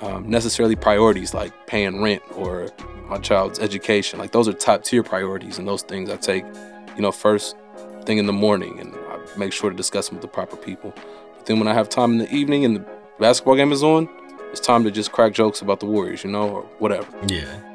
um, 0.00 0.28
necessarily 0.28 0.74
priorities 0.74 1.34
like 1.34 1.52
paying 1.66 2.00
rent 2.00 2.22
or 2.34 2.70
my 3.06 3.18
child's 3.18 3.58
education. 3.58 4.18
Like 4.18 4.32
those 4.32 4.48
are 4.48 4.52
top 4.52 4.84
tier 4.84 5.02
priorities, 5.02 5.58
and 5.58 5.68
those 5.68 5.82
things 5.82 6.08
I 6.08 6.16
take, 6.16 6.44
you 6.96 7.02
know, 7.02 7.12
first 7.12 7.56
thing 8.04 8.18
in 8.18 8.26
the 8.26 8.32
morning, 8.32 8.80
and 8.80 8.94
I 8.94 9.18
make 9.36 9.52
sure 9.52 9.70
to 9.70 9.76
discuss 9.76 10.08
them 10.08 10.16
with 10.16 10.22
the 10.22 10.28
proper 10.28 10.56
people. 10.56 10.94
Then 11.46 11.58
when 11.58 11.68
I 11.68 11.74
have 11.74 11.88
time 11.88 12.12
in 12.12 12.18
the 12.18 12.32
evening 12.34 12.64
and 12.64 12.76
the 12.76 12.86
basketball 13.18 13.56
game 13.56 13.72
is 13.72 13.82
on, 13.82 14.08
it's 14.50 14.60
time 14.60 14.84
to 14.84 14.90
just 14.90 15.12
crack 15.12 15.32
jokes 15.32 15.62
about 15.62 15.80
the 15.80 15.86
Warriors, 15.86 16.24
you 16.24 16.30
know, 16.30 16.48
or 16.48 16.62
whatever. 16.78 17.08
yeah 17.28 17.70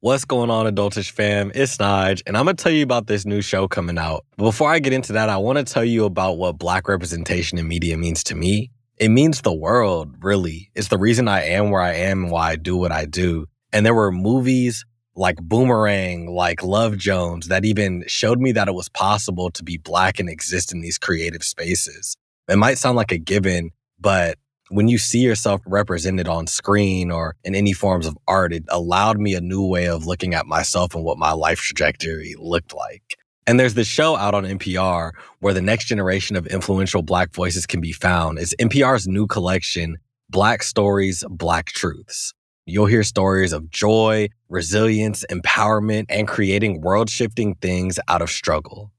What's 0.00 0.24
going 0.24 0.50
on, 0.50 0.72
Adultish 0.72 1.10
fam? 1.10 1.50
It's 1.52 1.78
Nige, 1.78 2.22
and 2.26 2.36
I'm 2.36 2.44
gonna 2.44 2.54
tell 2.54 2.70
you 2.70 2.84
about 2.84 3.08
this 3.08 3.26
new 3.26 3.40
show 3.40 3.66
coming 3.66 3.98
out. 3.98 4.24
Before 4.36 4.70
I 4.70 4.78
get 4.78 4.92
into 4.92 5.12
that, 5.14 5.28
I 5.28 5.36
wanna 5.36 5.64
tell 5.64 5.84
you 5.84 6.04
about 6.04 6.38
what 6.38 6.58
Black 6.58 6.86
representation 6.86 7.58
in 7.58 7.66
media 7.66 7.96
means 7.96 8.22
to 8.24 8.36
me. 8.36 8.70
It 8.98 9.08
means 9.08 9.40
the 9.40 9.52
world, 9.52 10.14
really. 10.22 10.70
It's 10.76 10.88
the 10.88 10.98
reason 10.98 11.26
I 11.26 11.42
am 11.46 11.70
where 11.70 11.82
I 11.82 11.94
am 11.94 12.22
and 12.22 12.32
why 12.32 12.50
I 12.50 12.56
do 12.56 12.76
what 12.76 12.92
I 12.92 13.04
do. 13.04 13.46
And 13.72 13.84
there 13.84 13.94
were 13.94 14.12
movies 14.12 14.84
like 15.16 15.36
Boomerang, 15.36 16.26
like 16.26 16.62
Love 16.62 16.98
Jones, 16.98 17.48
that 17.48 17.64
even 17.64 18.04
showed 18.06 18.38
me 18.38 18.52
that 18.52 18.68
it 18.68 18.74
was 18.74 18.88
possible 18.90 19.50
to 19.50 19.64
be 19.64 19.78
Black 19.78 20.20
and 20.20 20.28
exist 20.28 20.72
in 20.72 20.82
these 20.82 20.98
creative 20.98 21.42
spaces. 21.42 22.16
It 22.48 22.56
might 22.56 22.78
sound 22.78 22.96
like 22.96 23.12
a 23.12 23.18
given, 23.18 23.70
but 23.98 24.38
when 24.68 24.88
you 24.88 24.98
see 24.98 25.20
yourself 25.20 25.62
represented 25.66 26.28
on 26.28 26.46
screen 26.46 27.10
or 27.10 27.36
in 27.44 27.54
any 27.54 27.72
forms 27.72 28.06
of 28.06 28.18
art, 28.28 28.52
it 28.52 28.64
allowed 28.68 29.18
me 29.18 29.34
a 29.34 29.40
new 29.40 29.64
way 29.64 29.88
of 29.88 30.06
looking 30.06 30.34
at 30.34 30.46
myself 30.46 30.94
and 30.94 31.04
what 31.04 31.18
my 31.18 31.32
life 31.32 31.60
trajectory 31.60 32.34
looked 32.38 32.74
like. 32.74 33.16
And 33.46 33.60
there's 33.60 33.74
this 33.74 33.86
show 33.86 34.16
out 34.16 34.34
on 34.34 34.44
NPR 34.44 35.12
where 35.38 35.54
the 35.54 35.62
next 35.62 35.84
generation 35.84 36.34
of 36.34 36.46
influential 36.48 37.02
Black 37.02 37.32
voices 37.32 37.64
can 37.64 37.80
be 37.80 37.92
found. 37.92 38.38
It's 38.38 38.54
NPR's 38.56 39.06
new 39.06 39.28
collection, 39.28 39.98
Black 40.28 40.64
Stories, 40.64 41.22
Black 41.30 41.66
Truths. 41.66 42.34
You'll 42.68 42.86
hear 42.86 43.04
stories 43.04 43.52
of 43.52 43.70
joy, 43.70 44.30
resilience, 44.48 45.24
empowerment, 45.30 46.06
and 46.08 46.26
creating 46.26 46.80
world 46.80 47.08
shifting 47.08 47.54
things 47.54 48.00
out 48.08 48.22
of 48.22 48.28
struggle. 48.28 48.90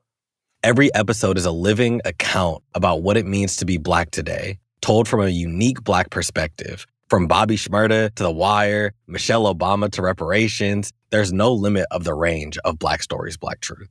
Every 0.63 0.89
episode 0.95 1.37
is 1.37 1.43
a 1.43 1.51
living 1.51 1.99
account 2.05 2.63
about 2.73 3.01
what 3.01 3.17
it 3.17 3.25
means 3.25 3.57
to 3.57 3.65
be 3.65 3.77
Black 3.77 4.09
today 4.11 4.59
told 4.79 5.09
from 5.09 5.19
a 5.19 5.27
unique 5.27 5.83
Black 5.83 6.11
perspective. 6.11 6.85
From 7.09 7.27
Bobby 7.27 7.57
Shmurda 7.57 8.15
to 8.15 8.23
The 8.23 8.31
Wire, 8.31 8.93
Michelle 9.05 9.53
Obama 9.53 9.91
to 9.91 10.01
reparations, 10.01 10.93
there's 11.09 11.33
no 11.33 11.51
limit 11.51 11.87
of 11.91 12.05
the 12.05 12.13
range 12.13 12.57
of 12.63 12.79
Black 12.79 13.03
stories, 13.03 13.35
Black 13.35 13.59
truth. 13.59 13.89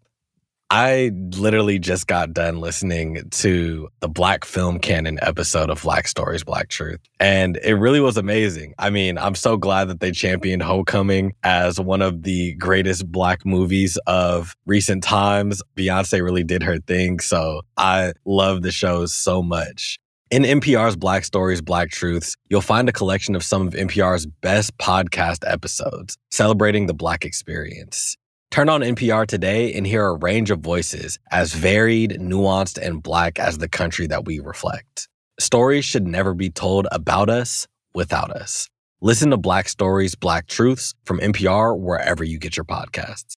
I 0.68 1.12
literally 1.36 1.78
just 1.78 2.08
got 2.08 2.32
done 2.32 2.60
listening 2.60 3.30
to 3.30 3.88
the 4.00 4.08
Black 4.08 4.44
Film 4.44 4.80
Canon 4.80 5.18
episode 5.22 5.70
of 5.70 5.80
Black 5.82 6.08
Stories, 6.08 6.42
Black 6.42 6.68
Truth, 6.68 6.98
and 7.20 7.56
it 7.58 7.74
really 7.74 8.00
was 8.00 8.16
amazing. 8.16 8.74
I 8.76 8.90
mean, 8.90 9.16
I'm 9.16 9.36
so 9.36 9.56
glad 9.56 9.88
that 9.88 10.00
they 10.00 10.10
championed 10.10 10.62
Homecoming 10.62 11.34
as 11.44 11.78
one 11.78 12.02
of 12.02 12.24
the 12.24 12.54
greatest 12.54 13.10
Black 13.12 13.46
movies 13.46 13.96
of 14.08 14.56
recent 14.66 15.04
times. 15.04 15.62
Beyonce 15.76 16.20
really 16.20 16.42
did 16.42 16.64
her 16.64 16.78
thing, 16.78 17.20
so 17.20 17.62
I 17.76 18.14
love 18.24 18.62
the 18.62 18.72
show 18.72 19.06
so 19.06 19.42
much. 19.42 20.00
In 20.32 20.42
NPR's 20.42 20.96
Black 20.96 21.24
Stories, 21.24 21.62
Black 21.62 21.90
Truths, 21.90 22.34
you'll 22.48 22.60
find 22.60 22.88
a 22.88 22.92
collection 22.92 23.36
of 23.36 23.44
some 23.44 23.68
of 23.68 23.74
NPR's 23.74 24.26
best 24.26 24.76
podcast 24.78 25.48
episodes 25.48 26.18
celebrating 26.32 26.86
the 26.86 26.94
Black 26.94 27.24
experience. 27.24 28.16
Turn 28.50 28.68
on 28.68 28.80
NPR 28.80 29.26
today 29.26 29.74
and 29.74 29.86
hear 29.86 30.06
a 30.06 30.14
range 30.14 30.50
of 30.50 30.60
voices 30.60 31.18
as 31.30 31.52
varied, 31.52 32.18
nuanced, 32.20 32.78
and 32.78 33.02
Black 33.02 33.38
as 33.38 33.58
the 33.58 33.68
country 33.68 34.06
that 34.06 34.24
we 34.24 34.40
reflect. 34.40 35.08
Stories 35.38 35.84
should 35.84 36.06
never 36.06 36.32
be 36.32 36.48
told 36.48 36.86
about 36.90 37.28
us 37.28 37.66
without 37.94 38.30
us. 38.30 38.68
Listen 39.02 39.30
to 39.30 39.36
Black 39.36 39.68
Stories, 39.68 40.14
Black 40.14 40.46
Truths 40.46 40.94
from 41.04 41.18
NPR 41.18 41.78
wherever 41.78 42.24
you 42.24 42.38
get 42.38 42.56
your 42.56 42.64
podcasts. 42.64 43.34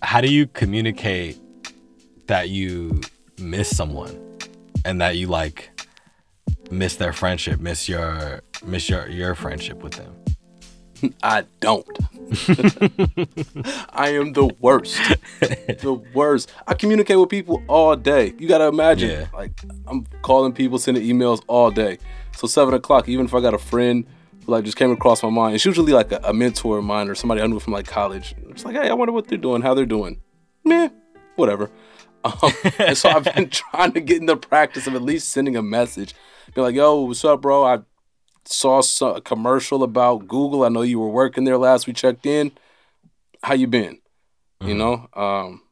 How 0.00 0.20
do 0.22 0.32
you 0.32 0.46
communicate 0.46 1.38
that 2.28 2.48
you 2.48 3.00
miss 3.38 3.76
someone 3.76 4.38
and 4.84 5.00
that 5.00 5.16
you 5.16 5.26
like 5.26 5.77
miss 6.70 6.96
their 6.96 7.12
friendship, 7.12 7.60
miss 7.60 7.88
your 7.88 8.42
miss 8.64 8.88
your 8.88 9.08
your 9.08 9.34
friendship 9.34 9.82
with 9.82 9.94
them? 9.94 10.14
I 11.22 11.44
don't. 11.60 11.86
I 13.92 14.10
am 14.10 14.32
the 14.32 14.50
worst. 14.60 14.96
the 15.40 16.02
worst. 16.14 16.52
I 16.66 16.74
communicate 16.74 17.18
with 17.18 17.28
people 17.28 17.62
all 17.68 17.94
day. 17.96 18.34
You 18.38 18.48
gotta 18.48 18.66
imagine, 18.66 19.10
Yeah. 19.10 19.26
like 19.32 19.52
I'm 19.86 20.04
calling 20.22 20.52
people, 20.52 20.78
sending 20.78 21.02
emails 21.04 21.42
all 21.46 21.70
day. 21.70 21.98
So 22.36 22.46
seven 22.46 22.74
o'clock, 22.74 23.08
even 23.08 23.26
if 23.26 23.34
I 23.34 23.40
got 23.40 23.54
a 23.54 23.58
friend 23.58 24.06
who 24.44 24.52
like 24.52 24.64
just 24.64 24.76
came 24.76 24.90
across 24.90 25.22
my 25.22 25.30
mind, 25.30 25.54
it's 25.54 25.64
usually 25.64 25.92
like 25.92 26.12
a, 26.12 26.20
a 26.24 26.32
mentor 26.32 26.78
of 26.78 26.84
mine 26.84 27.08
or 27.08 27.14
somebody 27.14 27.40
I 27.42 27.46
knew 27.46 27.60
from 27.60 27.72
like 27.72 27.86
college. 27.86 28.34
It's 28.50 28.64
like, 28.64 28.74
hey, 28.74 28.88
I 28.88 28.94
wonder 28.94 29.12
what 29.12 29.28
they're 29.28 29.38
doing, 29.38 29.62
how 29.62 29.74
they're 29.74 29.86
doing. 29.86 30.20
Meh, 30.64 30.88
whatever. 31.36 31.70
Um, 32.24 32.50
and 32.78 32.98
so 32.98 33.08
I've 33.10 33.24
been 33.24 33.48
trying 33.48 33.92
to 33.92 34.00
get 34.00 34.16
in 34.18 34.26
the 34.26 34.36
practice 34.36 34.86
of 34.88 34.94
at 34.96 35.02
least 35.02 35.28
sending 35.30 35.56
a 35.56 35.62
message. 35.62 36.14
Be 36.54 36.60
like, 36.60 36.74
yo, 36.74 37.02
what's 37.02 37.24
up, 37.24 37.42
bro? 37.42 37.64
I 37.64 37.78
saw 38.44 38.80
a 39.14 39.20
commercial 39.20 39.82
about 39.82 40.26
Google. 40.28 40.64
I 40.64 40.68
know 40.68 40.82
you 40.82 40.98
were 40.98 41.08
working 41.10 41.44
there 41.44 41.58
last 41.58 41.86
we 41.86 41.92
checked 41.92 42.26
in. 42.26 42.52
How 43.42 43.54
you 43.54 43.66
been? 43.66 43.98
You 44.60 44.74
know, 44.74 45.08
um, 45.14 45.62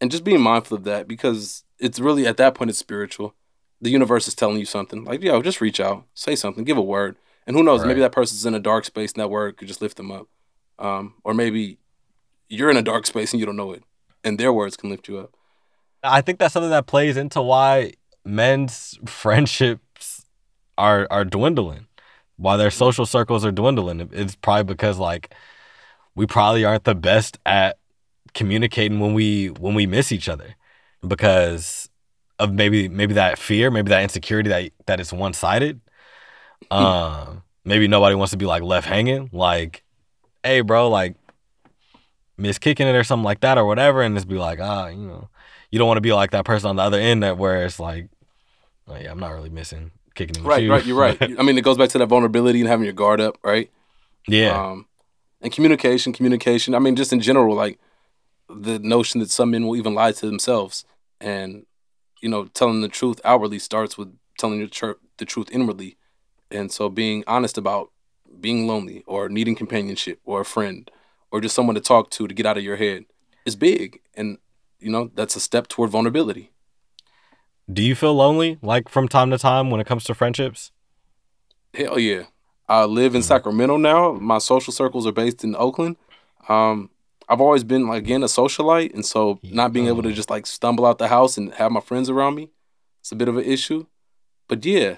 and 0.00 0.10
just 0.10 0.24
being 0.24 0.40
mindful 0.40 0.78
of 0.78 0.84
that 0.84 1.06
because 1.06 1.64
it's 1.78 2.00
really 2.00 2.26
at 2.26 2.38
that 2.38 2.54
point 2.54 2.70
it's 2.70 2.78
spiritual. 2.78 3.34
The 3.82 3.90
universe 3.90 4.26
is 4.26 4.34
telling 4.34 4.58
you 4.58 4.64
something. 4.64 5.04
Like, 5.04 5.22
yo, 5.22 5.42
just 5.42 5.60
reach 5.60 5.80
out, 5.80 6.06
say 6.14 6.34
something, 6.34 6.64
give 6.64 6.78
a 6.78 6.82
word, 6.82 7.16
and 7.46 7.54
who 7.54 7.62
knows? 7.62 7.84
Maybe 7.84 8.00
Right. 8.00 8.06
that 8.06 8.12
person's 8.12 8.46
in 8.46 8.54
a 8.54 8.58
dark 8.58 8.86
space, 8.86 9.12
and 9.12 9.20
that 9.20 9.28
word 9.28 9.58
could 9.58 9.68
just 9.68 9.82
lift 9.82 9.98
them 9.98 10.10
up. 10.10 10.28
Um, 10.78 11.14
or 11.24 11.34
maybe 11.34 11.78
you're 12.48 12.70
in 12.70 12.78
a 12.78 12.82
dark 12.82 13.06
space 13.06 13.32
and 13.32 13.40
you 13.40 13.46
don't 13.46 13.56
know 13.56 13.72
it, 13.72 13.82
and 14.24 14.38
their 14.40 14.52
words 14.52 14.76
can 14.78 14.88
lift 14.88 15.06
you 15.08 15.18
up. 15.18 15.34
I 16.02 16.22
think 16.22 16.38
that's 16.38 16.54
something 16.54 16.70
that 16.70 16.86
plays 16.86 17.18
into 17.18 17.42
why 17.42 17.92
men's 18.24 18.98
friendships 19.06 20.24
are 20.78 21.06
are 21.10 21.24
dwindling. 21.24 21.86
Why 22.36 22.56
their 22.56 22.70
social 22.70 23.04
circles 23.04 23.44
are 23.44 23.52
dwindling. 23.52 24.08
It's 24.12 24.34
probably 24.34 24.64
because 24.64 24.98
like 24.98 25.34
we 26.14 26.26
probably 26.26 26.64
aren't 26.64 26.84
the 26.84 26.94
best 26.94 27.38
at 27.44 27.76
communicating 28.34 29.00
when 29.00 29.14
we 29.14 29.48
when 29.48 29.74
we 29.74 29.86
miss 29.86 30.12
each 30.12 30.28
other 30.28 30.56
because 31.06 31.88
of 32.38 32.52
maybe 32.52 32.88
maybe 32.88 33.14
that 33.14 33.38
fear, 33.38 33.70
maybe 33.70 33.90
that 33.90 34.02
insecurity 34.02 34.48
that 34.48 34.72
that 34.86 35.00
it's 35.00 35.12
one 35.12 35.32
sided. 35.32 35.80
Um, 36.70 37.42
maybe 37.64 37.88
nobody 37.88 38.14
wants 38.14 38.32
to 38.32 38.36
be 38.36 38.44
like 38.44 38.62
left 38.62 38.86
hanging. 38.86 39.30
Like, 39.32 39.82
hey, 40.44 40.60
bro, 40.60 40.88
like 40.88 41.16
miss 42.36 42.58
kicking 42.58 42.86
it 42.86 42.94
or 42.94 43.02
something 43.02 43.24
like 43.24 43.40
that 43.40 43.58
or 43.58 43.64
whatever, 43.64 44.02
and 44.02 44.14
just 44.14 44.28
be 44.28 44.36
like, 44.36 44.60
ah, 44.60 44.88
you 44.88 44.98
know, 44.98 45.28
you 45.70 45.78
don't 45.78 45.88
want 45.88 45.98
to 45.98 46.02
be 46.02 46.12
like 46.12 46.32
that 46.32 46.44
person 46.44 46.68
on 46.68 46.76
the 46.76 46.82
other 46.82 46.98
end 46.98 47.22
that 47.22 47.38
where 47.38 47.64
it's 47.64 47.78
like, 47.78 48.08
oh 48.88 48.96
yeah, 48.96 49.10
I'm 49.10 49.20
not 49.20 49.32
really 49.32 49.50
missing 49.50 49.92
kicking 50.14 50.42
Right, 50.42 50.68
right, 50.68 50.84
you're 50.84 50.96
right. 50.96 51.20
I 51.38 51.42
mean, 51.42 51.56
it 51.56 51.64
goes 51.64 51.78
back 51.78 51.90
to 51.90 51.98
that 51.98 52.06
vulnerability 52.06 52.60
and 52.60 52.68
having 52.68 52.84
your 52.84 52.92
guard 52.92 53.20
up, 53.20 53.38
right? 53.42 53.70
yeah, 54.26 54.70
Um, 54.70 54.86
and 55.40 55.52
communication, 55.52 56.12
communication. 56.12 56.74
I 56.74 56.78
mean, 56.78 56.96
just 56.96 57.12
in 57.12 57.20
general, 57.20 57.54
like 57.54 57.78
the 58.48 58.78
notion 58.78 59.20
that 59.20 59.30
some 59.30 59.52
men 59.52 59.66
will 59.66 59.76
even 59.76 59.94
lie 59.94 60.12
to 60.12 60.26
themselves, 60.26 60.84
and 61.20 61.66
you 62.20 62.28
know, 62.28 62.46
telling 62.46 62.80
the 62.80 62.88
truth 62.88 63.20
outwardly 63.24 63.58
starts 63.58 63.96
with 63.96 64.14
telling 64.38 64.68
tr- 64.68 64.92
the 65.18 65.24
truth 65.24 65.48
inwardly, 65.52 65.96
and 66.50 66.70
so 66.72 66.88
being 66.88 67.24
honest 67.26 67.56
about 67.56 67.90
being 68.40 68.66
lonely 68.66 69.02
or 69.06 69.28
needing 69.28 69.54
companionship 69.54 70.18
or 70.24 70.40
a 70.40 70.44
friend 70.44 70.90
or 71.30 71.40
just 71.40 71.54
someone 71.54 71.74
to 71.74 71.80
talk 71.80 72.10
to 72.10 72.26
to 72.26 72.34
get 72.34 72.46
out 72.46 72.56
of 72.56 72.64
your 72.64 72.76
head 72.76 73.04
is 73.46 73.56
big, 73.56 74.00
and 74.14 74.38
you 74.80 74.90
know 74.90 75.10
that's 75.14 75.36
a 75.36 75.40
step 75.40 75.68
toward 75.68 75.90
vulnerability. 75.90 76.50
Do 77.72 77.82
you 77.82 77.94
feel 77.94 78.14
lonely 78.14 78.58
like 78.62 78.88
from 78.88 79.06
time 79.08 79.30
to 79.30 79.38
time 79.38 79.70
when 79.70 79.80
it 79.80 79.86
comes 79.86 80.04
to 80.04 80.14
friendships? 80.14 80.72
Hell 81.72 81.98
yeah. 81.98 82.24
I 82.68 82.84
live 82.84 83.14
in 83.14 83.22
Sacramento 83.22 83.76
now. 83.76 84.12
My 84.12 84.38
social 84.38 84.72
circles 84.72 85.06
are 85.06 85.12
based 85.12 85.42
in 85.44 85.56
Oakland. 85.56 85.96
Um, 86.48 86.90
I've 87.28 87.40
always 87.40 87.64
been 87.64 87.86
like 87.86 88.02
again 88.02 88.22
a 88.22 88.26
socialite, 88.26 88.92
and 88.94 89.06
so 89.06 89.38
not 89.42 89.72
being 89.72 89.86
able 89.86 90.02
to 90.02 90.12
just 90.12 90.30
like 90.30 90.46
stumble 90.46 90.86
out 90.86 90.98
the 90.98 91.08
house 91.08 91.36
and 91.36 91.52
have 91.54 91.70
my 91.70 91.80
friends 91.80 92.10
around 92.10 92.34
me, 92.34 92.50
it's 93.00 93.12
a 93.12 93.16
bit 93.16 93.28
of 93.28 93.36
an 93.36 93.44
issue. 93.44 93.86
But 94.48 94.64
yeah, 94.64 94.96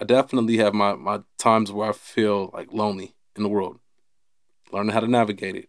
I 0.00 0.04
definitely 0.04 0.58
have 0.58 0.74
my 0.74 0.94
my 0.94 1.20
times 1.38 1.72
where 1.72 1.90
I 1.90 1.92
feel 1.92 2.50
like 2.52 2.72
lonely 2.72 3.14
in 3.36 3.42
the 3.42 3.48
world. 3.48 3.80
Learning 4.72 4.92
how 4.92 5.00
to 5.00 5.08
navigate 5.08 5.56
it. 5.56 5.68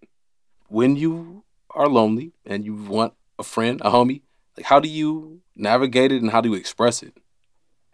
When 0.67 0.95
you 0.95 1.43
are 1.71 1.87
lonely 1.87 2.33
and 2.45 2.63
you 2.63 2.75
want 2.75 3.13
a 3.39 3.43
friend, 3.43 3.81
a 3.81 3.91
homie, 3.91 4.21
like 4.57 4.65
how 4.65 4.79
do 4.79 4.87
you 4.87 5.41
navigate 5.55 6.11
it 6.11 6.21
and 6.21 6.31
how 6.31 6.41
do 6.41 6.49
you 6.49 6.55
express 6.55 7.03
it? 7.03 7.13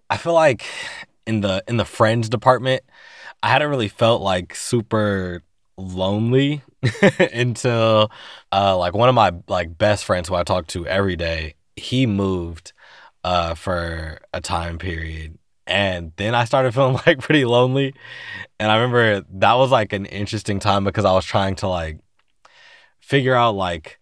I 0.10 0.18
feel 0.18 0.34
like 0.34 0.66
in 1.26 1.42
the 1.42 1.64
in 1.68 1.78
the 1.78 1.86
friends 1.86 2.30
department, 2.30 2.84
I 3.44 3.50
hadn't 3.50 3.70
really 3.70 3.88
felt 3.88 4.22
like 4.22 4.56
super 4.56 5.44
lonely 5.78 6.62
until 7.34 8.12
uh 8.52 8.78
like 8.78 8.94
one 8.94 9.10
of 9.10 9.16
my 9.16 9.32
like 9.48 9.78
best 9.78 10.06
friends 10.06 10.28
who 10.28 10.36
I 10.36 10.44
talk 10.44 10.68
to 10.68 10.88
every 10.88 11.16
day, 11.16 11.56
he 11.76 12.06
moved 12.06 12.74
uh 13.24 13.54
for 13.54 14.20
a 14.34 14.42
time 14.42 14.78
period 14.78 15.38
and 15.70 16.12
then 16.18 16.34
I 16.34 16.46
started 16.46 16.74
feeling 16.74 16.94
like 17.06 17.20
pretty 17.20 17.46
lonely. 17.46 17.94
And 18.60 18.72
I 18.72 18.76
remember 18.76 19.24
that 19.36 19.54
was 19.54 19.72
like 19.72 19.94
an 19.94 20.06
interesting 20.08 20.60
time 20.60 20.84
because 20.84 21.06
I 21.06 21.14
was 21.14 21.26
trying 21.26 21.56
to 21.58 21.68
like 21.68 22.00
figure 23.00 23.36
out 23.36 23.56
like 23.56 24.00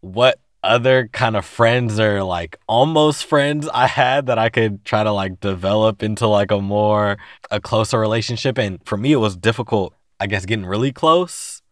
what 0.00 0.38
other 0.66 1.08
kind 1.08 1.36
of 1.36 1.44
friends 1.44 1.98
or 2.00 2.22
like 2.22 2.58
almost 2.66 3.24
friends 3.24 3.68
I 3.72 3.86
had 3.86 4.26
that 4.26 4.38
I 4.38 4.48
could 4.48 4.84
try 4.84 5.04
to 5.04 5.12
like 5.12 5.40
develop 5.40 6.02
into 6.02 6.26
like 6.26 6.50
a 6.50 6.60
more 6.60 7.16
a 7.50 7.60
closer 7.60 7.98
relationship. 7.98 8.58
And 8.58 8.80
for 8.84 8.96
me 8.96 9.12
it 9.12 9.16
was 9.16 9.36
difficult 9.36 9.94
I 10.20 10.26
guess 10.26 10.46
getting 10.46 10.66
really 10.66 10.92
close 10.92 11.62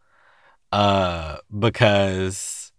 uh 0.73 1.37
because 1.57 2.73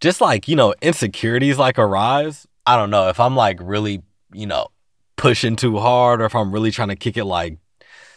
just 0.00 0.20
like 0.20 0.48
you 0.48 0.56
know 0.56 0.74
insecurities 0.82 1.58
like 1.58 1.78
arise. 1.78 2.46
I 2.66 2.76
don't 2.76 2.90
know 2.90 3.08
if 3.08 3.18
I'm 3.20 3.36
like 3.36 3.58
really 3.60 4.02
you 4.32 4.46
know 4.46 4.68
pushing 5.16 5.56
too 5.56 5.78
hard 5.78 6.20
or 6.20 6.26
if 6.26 6.34
I'm 6.34 6.52
really 6.52 6.70
trying 6.70 6.88
to 6.88 6.96
kick 6.96 7.16
it 7.16 7.24
like 7.24 7.58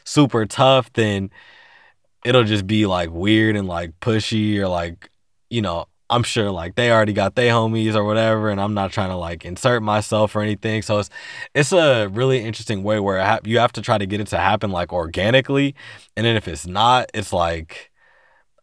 super 0.03 0.46
tough 0.46 0.91
then 0.94 1.29
it'll 2.25 2.44
just 2.44 2.68
be 2.68 2.86
like 2.86 3.12
weird 3.12 3.56
and 3.56 3.68
like 3.68 4.00
pushy 4.00 4.58
or 4.58 4.68
like 4.68 5.10
you 5.50 5.62
know 5.62 5.86
I'm 6.09 6.23
sure 6.23 6.49
like 6.51 6.75
they 6.75 6.91
already 6.91 7.13
got 7.13 7.35
their 7.35 7.53
homies 7.53 7.95
or 7.95 8.03
whatever, 8.03 8.49
and 8.49 8.59
I'm 8.59 8.73
not 8.73 8.91
trying 8.91 9.09
to 9.09 9.15
like 9.15 9.45
insert 9.45 9.83
myself 9.83 10.35
or 10.35 10.41
anything. 10.41 10.81
So 10.81 10.99
it's 10.99 11.09
it's 11.53 11.71
a 11.71 12.07
really 12.07 12.39
interesting 12.43 12.83
way 12.83 12.99
where 12.99 13.23
ha- 13.23 13.39
you 13.45 13.59
have 13.59 13.73
to 13.73 13.81
try 13.81 13.97
to 13.97 14.05
get 14.07 14.19
it 14.21 14.27
to 14.27 14.37
happen 14.39 14.71
like 14.71 14.91
organically, 14.93 15.75
and 16.17 16.25
then 16.25 16.35
if 16.35 16.47
it's 16.47 16.65
not, 16.67 17.09
it's 17.13 17.31
like 17.33 17.91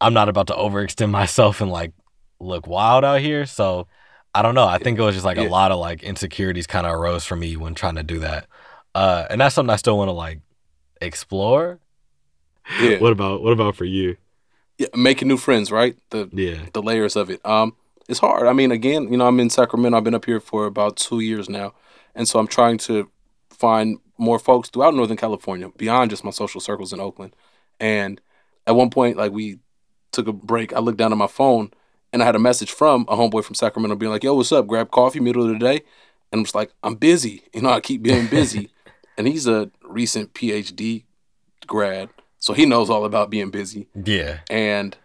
I'm 0.00 0.14
not 0.14 0.28
about 0.28 0.48
to 0.48 0.54
overextend 0.54 1.10
myself 1.22 1.60
and 1.60 1.70
like 1.70 1.92
look 2.40 2.66
wild 2.66 3.04
out 3.04 3.20
here. 3.20 3.46
So 3.46 3.88
I 4.34 4.42
don't 4.42 4.54
know. 4.54 4.66
I 4.66 4.78
think 4.78 4.98
it 4.98 5.02
was 5.02 5.14
just 5.14 5.24
like 5.26 5.38
Yeah. 5.38 5.48
a 5.48 5.48
lot 5.48 5.72
of 5.72 5.78
like 5.78 6.02
insecurities 6.02 6.66
kind 6.66 6.86
of 6.86 6.94
arose 6.94 7.24
for 7.24 7.36
me 7.36 7.56
when 7.56 7.74
trying 7.74 7.96
to 7.96 8.02
do 8.02 8.18
that, 8.20 8.46
uh, 8.94 9.26
and 9.30 9.40
that's 9.40 9.54
something 9.54 9.72
I 9.72 9.76
still 9.76 9.98
want 9.98 10.08
to 10.08 10.12
like 10.12 10.40
explore. 11.00 11.80
Yeah. 12.80 12.98
What 12.98 13.12
about 13.12 13.42
what 13.42 13.52
about 13.52 13.76
for 13.76 13.84
you? 13.84 14.16
Yeah, 14.78 14.88
making 14.94 15.28
new 15.28 15.36
friends, 15.36 15.70
right? 15.70 15.96
The 16.10 16.28
Yeah. 16.32 16.66
the 16.72 16.82
layers 16.82 17.16
of 17.16 17.30
it. 17.30 17.44
Um, 17.44 17.74
it's 18.08 18.20
hard. 18.20 18.46
I 18.46 18.52
mean, 18.52 18.70
again, 18.70 19.10
you 19.10 19.16
know, 19.16 19.26
I'm 19.26 19.40
in 19.40 19.50
Sacramento. 19.50 19.96
I've 19.96 20.04
been 20.04 20.14
up 20.14 20.24
here 20.26 20.40
for 20.40 20.66
about 20.66 20.96
two 20.96 21.20
years 21.20 21.48
now, 21.48 21.74
and 22.14 22.28
so 22.28 22.38
I'm 22.38 22.46
trying 22.46 22.78
to 22.78 23.08
find 23.50 23.98
more 24.18 24.38
folks 24.38 24.68
throughout 24.70 24.94
Northern 24.94 25.16
California 25.16 25.68
beyond 25.76 26.10
just 26.10 26.24
my 26.24 26.30
social 26.30 26.60
circles 26.60 26.92
in 26.92 27.00
Oakland. 27.00 27.34
And 27.80 28.20
at 28.66 28.74
one 28.76 28.90
point, 28.90 29.16
like 29.16 29.32
we 29.32 29.58
took 30.12 30.26
a 30.28 30.32
break, 30.32 30.72
I 30.72 30.78
looked 30.78 30.98
down 30.98 31.12
at 31.12 31.18
my 31.18 31.26
phone 31.26 31.70
and 32.12 32.22
I 32.22 32.26
had 32.26 32.36
a 32.36 32.38
message 32.38 32.70
from 32.70 33.02
a 33.08 33.16
homeboy 33.16 33.44
from 33.44 33.54
Sacramento 33.54 33.96
being 33.96 34.12
like, 34.12 34.24
"Yo, 34.24 34.34
what's 34.34 34.52
up? 34.52 34.66
Grab 34.66 34.90
coffee 34.90 35.20
middle 35.20 35.42
of 35.42 35.48
the 35.48 35.58
day." 35.58 35.82
And 36.32 36.40
I'm 36.40 36.44
just 36.44 36.54
like, 36.54 36.72
"I'm 36.82 36.94
busy." 36.94 37.42
You 37.52 37.62
know, 37.62 37.70
I 37.70 37.80
keep 37.80 38.02
being 38.02 38.26
busy. 38.28 38.70
and 39.18 39.26
he's 39.26 39.46
a 39.46 39.70
recent 39.82 40.32
PhD 40.34 41.04
grad, 41.66 42.08
so 42.46 42.52
he 42.52 42.64
knows 42.64 42.88
all 42.88 43.04
about 43.04 43.28
being 43.28 43.50
busy 43.50 43.88
Yeah. 43.94 44.38
and 44.48 44.96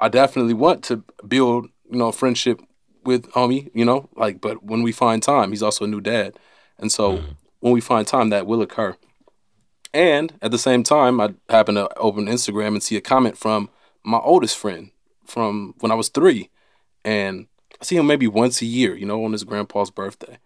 I 0.00 0.08
definitely 0.08 0.54
want 0.54 0.82
to 0.84 1.04
build, 1.26 1.66
you 1.90 1.98
know, 1.98 2.08
a 2.08 2.12
friendship 2.12 2.60
with 3.04 3.30
homie, 3.32 3.70
you 3.74 3.84
know, 3.84 4.08
like. 4.16 4.40
But 4.40 4.64
when 4.64 4.82
we 4.82 4.92
find 4.92 5.22
time, 5.22 5.50
he's 5.50 5.62
also 5.62 5.84
a 5.84 5.88
new 5.88 6.00
dad, 6.00 6.38
and 6.78 6.90
so 6.90 7.18
mm-hmm. 7.18 7.32
when 7.60 7.72
we 7.72 7.80
find 7.80 8.06
time, 8.06 8.30
that 8.30 8.46
will 8.46 8.62
occur. 8.62 8.96
And 9.92 10.32
at 10.40 10.52
the 10.52 10.58
same 10.58 10.82
time, 10.82 11.20
I 11.20 11.34
happen 11.48 11.74
to 11.74 11.88
open 11.98 12.26
Instagram 12.26 12.68
and 12.68 12.82
see 12.82 12.96
a 12.96 13.00
comment 13.00 13.36
from 13.36 13.68
my 14.04 14.18
oldest 14.18 14.56
friend 14.56 14.90
from 15.26 15.74
when 15.80 15.92
I 15.92 15.96
was 15.96 16.08
three, 16.08 16.48
and 17.04 17.46
I 17.80 17.84
see 17.84 17.96
him 17.96 18.06
maybe 18.06 18.26
once 18.26 18.62
a 18.62 18.66
year, 18.66 18.96
you 18.96 19.06
know, 19.06 19.24
on 19.24 19.32
his 19.32 19.44
grandpa's 19.44 19.90
birthday, 19.90 20.38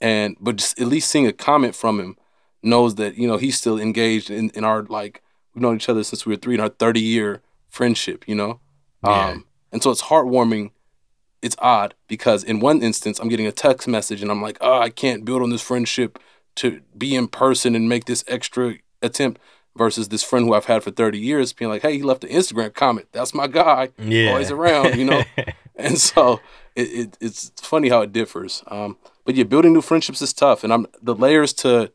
and 0.00 0.36
but 0.40 0.56
just 0.56 0.78
at 0.80 0.86
least 0.86 1.10
seeing 1.10 1.26
a 1.26 1.32
comment 1.32 1.74
from 1.74 1.98
him 1.98 2.16
knows 2.62 2.96
that 2.96 3.16
you 3.16 3.26
know 3.26 3.38
he's 3.38 3.56
still 3.56 3.78
engaged 3.78 4.30
in, 4.30 4.50
in 4.50 4.64
our 4.64 4.82
like 4.82 5.22
we've 5.58 5.62
known 5.62 5.76
each 5.76 5.88
other 5.88 6.04
since 6.04 6.24
we 6.24 6.32
were 6.32 6.36
three 6.36 6.54
in 6.54 6.60
our 6.60 6.68
30 6.68 7.00
year 7.00 7.42
friendship 7.68 8.24
you 8.28 8.34
know 8.34 8.60
Yeah. 9.04 9.28
um 9.30 9.44
and 9.72 9.82
so 9.82 9.90
it's 9.90 10.02
heartwarming 10.04 10.70
it's 11.42 11.56
odd 11.58 11.94
because 12.06 12.44
in 12.44 12.60
one 12.60 12.80
instance 12.82 13.18
i'm 13.18 13.28
getting 13.28 13.46
a 13.46 13.52
text 13.52 13.88
message 13.88 14.22
and 14.22 14.30
i'm 14.30 14.40
like 14.40 14.56
oh 14.60 14.78
i 14.80 14.88
can't 14.90 15.24
build 15.24 15.42
on 15.42 15.50
this 15.50 15.62
friendship 15.62 16.18
to 16.56 16.80
be 16.96 17.14
in 17.14 17.26
person 17.28 17.74
and 17.74 17.88
make 17.88 18.04
this 18.06 18.24
extra 18.28 18.74
attempt 19.02 19.40
versus 19.76 20.08
this 20.08 20.22
friend 20.22 20.46
who 20.46 20.54
i've 20.54 20.64
had 20.66 20.82
for 20.82 20.90
30 20.92 21.18
years 21.18 21.52
being 21.52 21.70
like 21.70 21.82
hey 21.82 21.96
he 21.96 22.02
left 22.02 22.24
an 22.24 22.30
instagram 22.30 22.72
comment 22.72 23.08
that's 23.12 23.34
my 23.34 23.46
guy 23.48 23.90
Yeah. 23.98 24.28
always 24.30 24.50
around 24.50 24.96
you 24.96 25.04
know 25.04 25.22
and 25.76 25.98
so 25.98 26.40
it, 26.76 26.88
it 27.00 27.16
it's 27.20 27.50
funny 27.56 27.88
how 27.88 28.02
it 28.02 28.12
differs. 28.12 28.62
Um, 28.68 28.96
but 29.24 29.34
yeah, 29.34 29.42
building 29.42 29.72
new 29.72 29.80
friendships 29.80 30.22
is 30.22 30.32
tough, 30.32 30.62
and 30.62 30.72
I'm 30.72 30.86
the 31.02 31.12
layers 31.14 31.52
to 31.54 31.90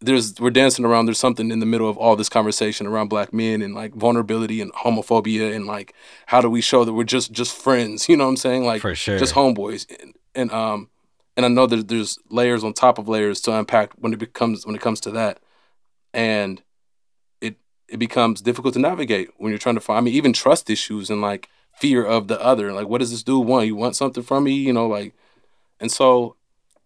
there's 0.00 0.38
we're 0.40 0.50
dancing 0.50 0.84
around. 0.84 1.06
There's 1.06 1.18
something 1.18 1.50
in 1.50 1.60
the 1.60 1.66
middle 1.66 1.88
of 1.88 1.96
all 1.96 2.16
this 2.16 2.28
conversation 2.28 2.86
around 2.86 3.08
black 3.08 3.32
men 3.32 3.62
and 3.62 3.74
like 3.74 3.94
vulnerability 3.94 4.60
and 4.60 4.72
homophobia 4.74 5.54
and 5.54 5.66
like 5.66 5.94
how 6.26 6.40
do 6.40 6.50
we 6.50 6.60
show 6.60 6.84
that 6.84 6.92
we're 6.92 7.04
just 7.04 7.32
just 7.32 7.56
friends? 7.56 8.08
You 8.08 8.16
know 8.16 8.24
what 8.24 8.30
I'm 8.30 8.36
saying? 8.36 8.64
Like 8.64 8.82
For 8.82 8.94
sure. 8.94 9.18
just 9.18 9.34
homeboys. 9.34 9.86
And, 10.00 10.14
and 10.34 10.52
um 10.52 10.90
and 11.36 11.44
I 11.44 11.48
know 11.48 11.66
that 11.66 11.88
there's 11.88 12.18
layers 12.30 12.64
on 12.64 12.72
top 12.72 12.98
of 12.98 13.08
layers 13.08 13.40
to 13.42 13.56
unpack 13.56 13.92
when 13.96 14.12
it 14.12 14.18
becomes 14.18 14.66
when 14.66 14.74
it 14.74 14.80
comes 14.80 15.00
to 15.00 15.10
that, 15.12 15.38
and 16.14 16.62
it 17.40 17.56
it 17.88 17.98
becomes 17.98 18.40
difficult 18.40 18.74
to 18.74 18.80
navigate 18.80 19.28
when 19.36 19.50
you're 19.50 19.58
trying 19.58 19.74
to 19.74 19.80
find. 19.80 19.98
I 19.98 20.00
mean, 20.00 20.14
even 20.14 20.32
trust 20.32 20.70
issues 20.70 21.10
and 21.10 21.20
like 21.20 21.48
fear 21.74 22.04
of 22.04 22.28
the 22.28 22.40
other. 22.42 22.72
Like, 22.72 22.88
what 22.88 22.98
does 22.98 23.10
this 23.10 23.22
dude 23.22 23.46
want? 23.46 23.66
You 23.66 23.76
want 23.76 23.96
something 23.96 24.22
from 24.22 24.44
me? 24.44 24.54
You 24.54 24.72
know, 24.72 24.86
like, 24.86 25.14
and 25.78 25.92
so 25.92 26.36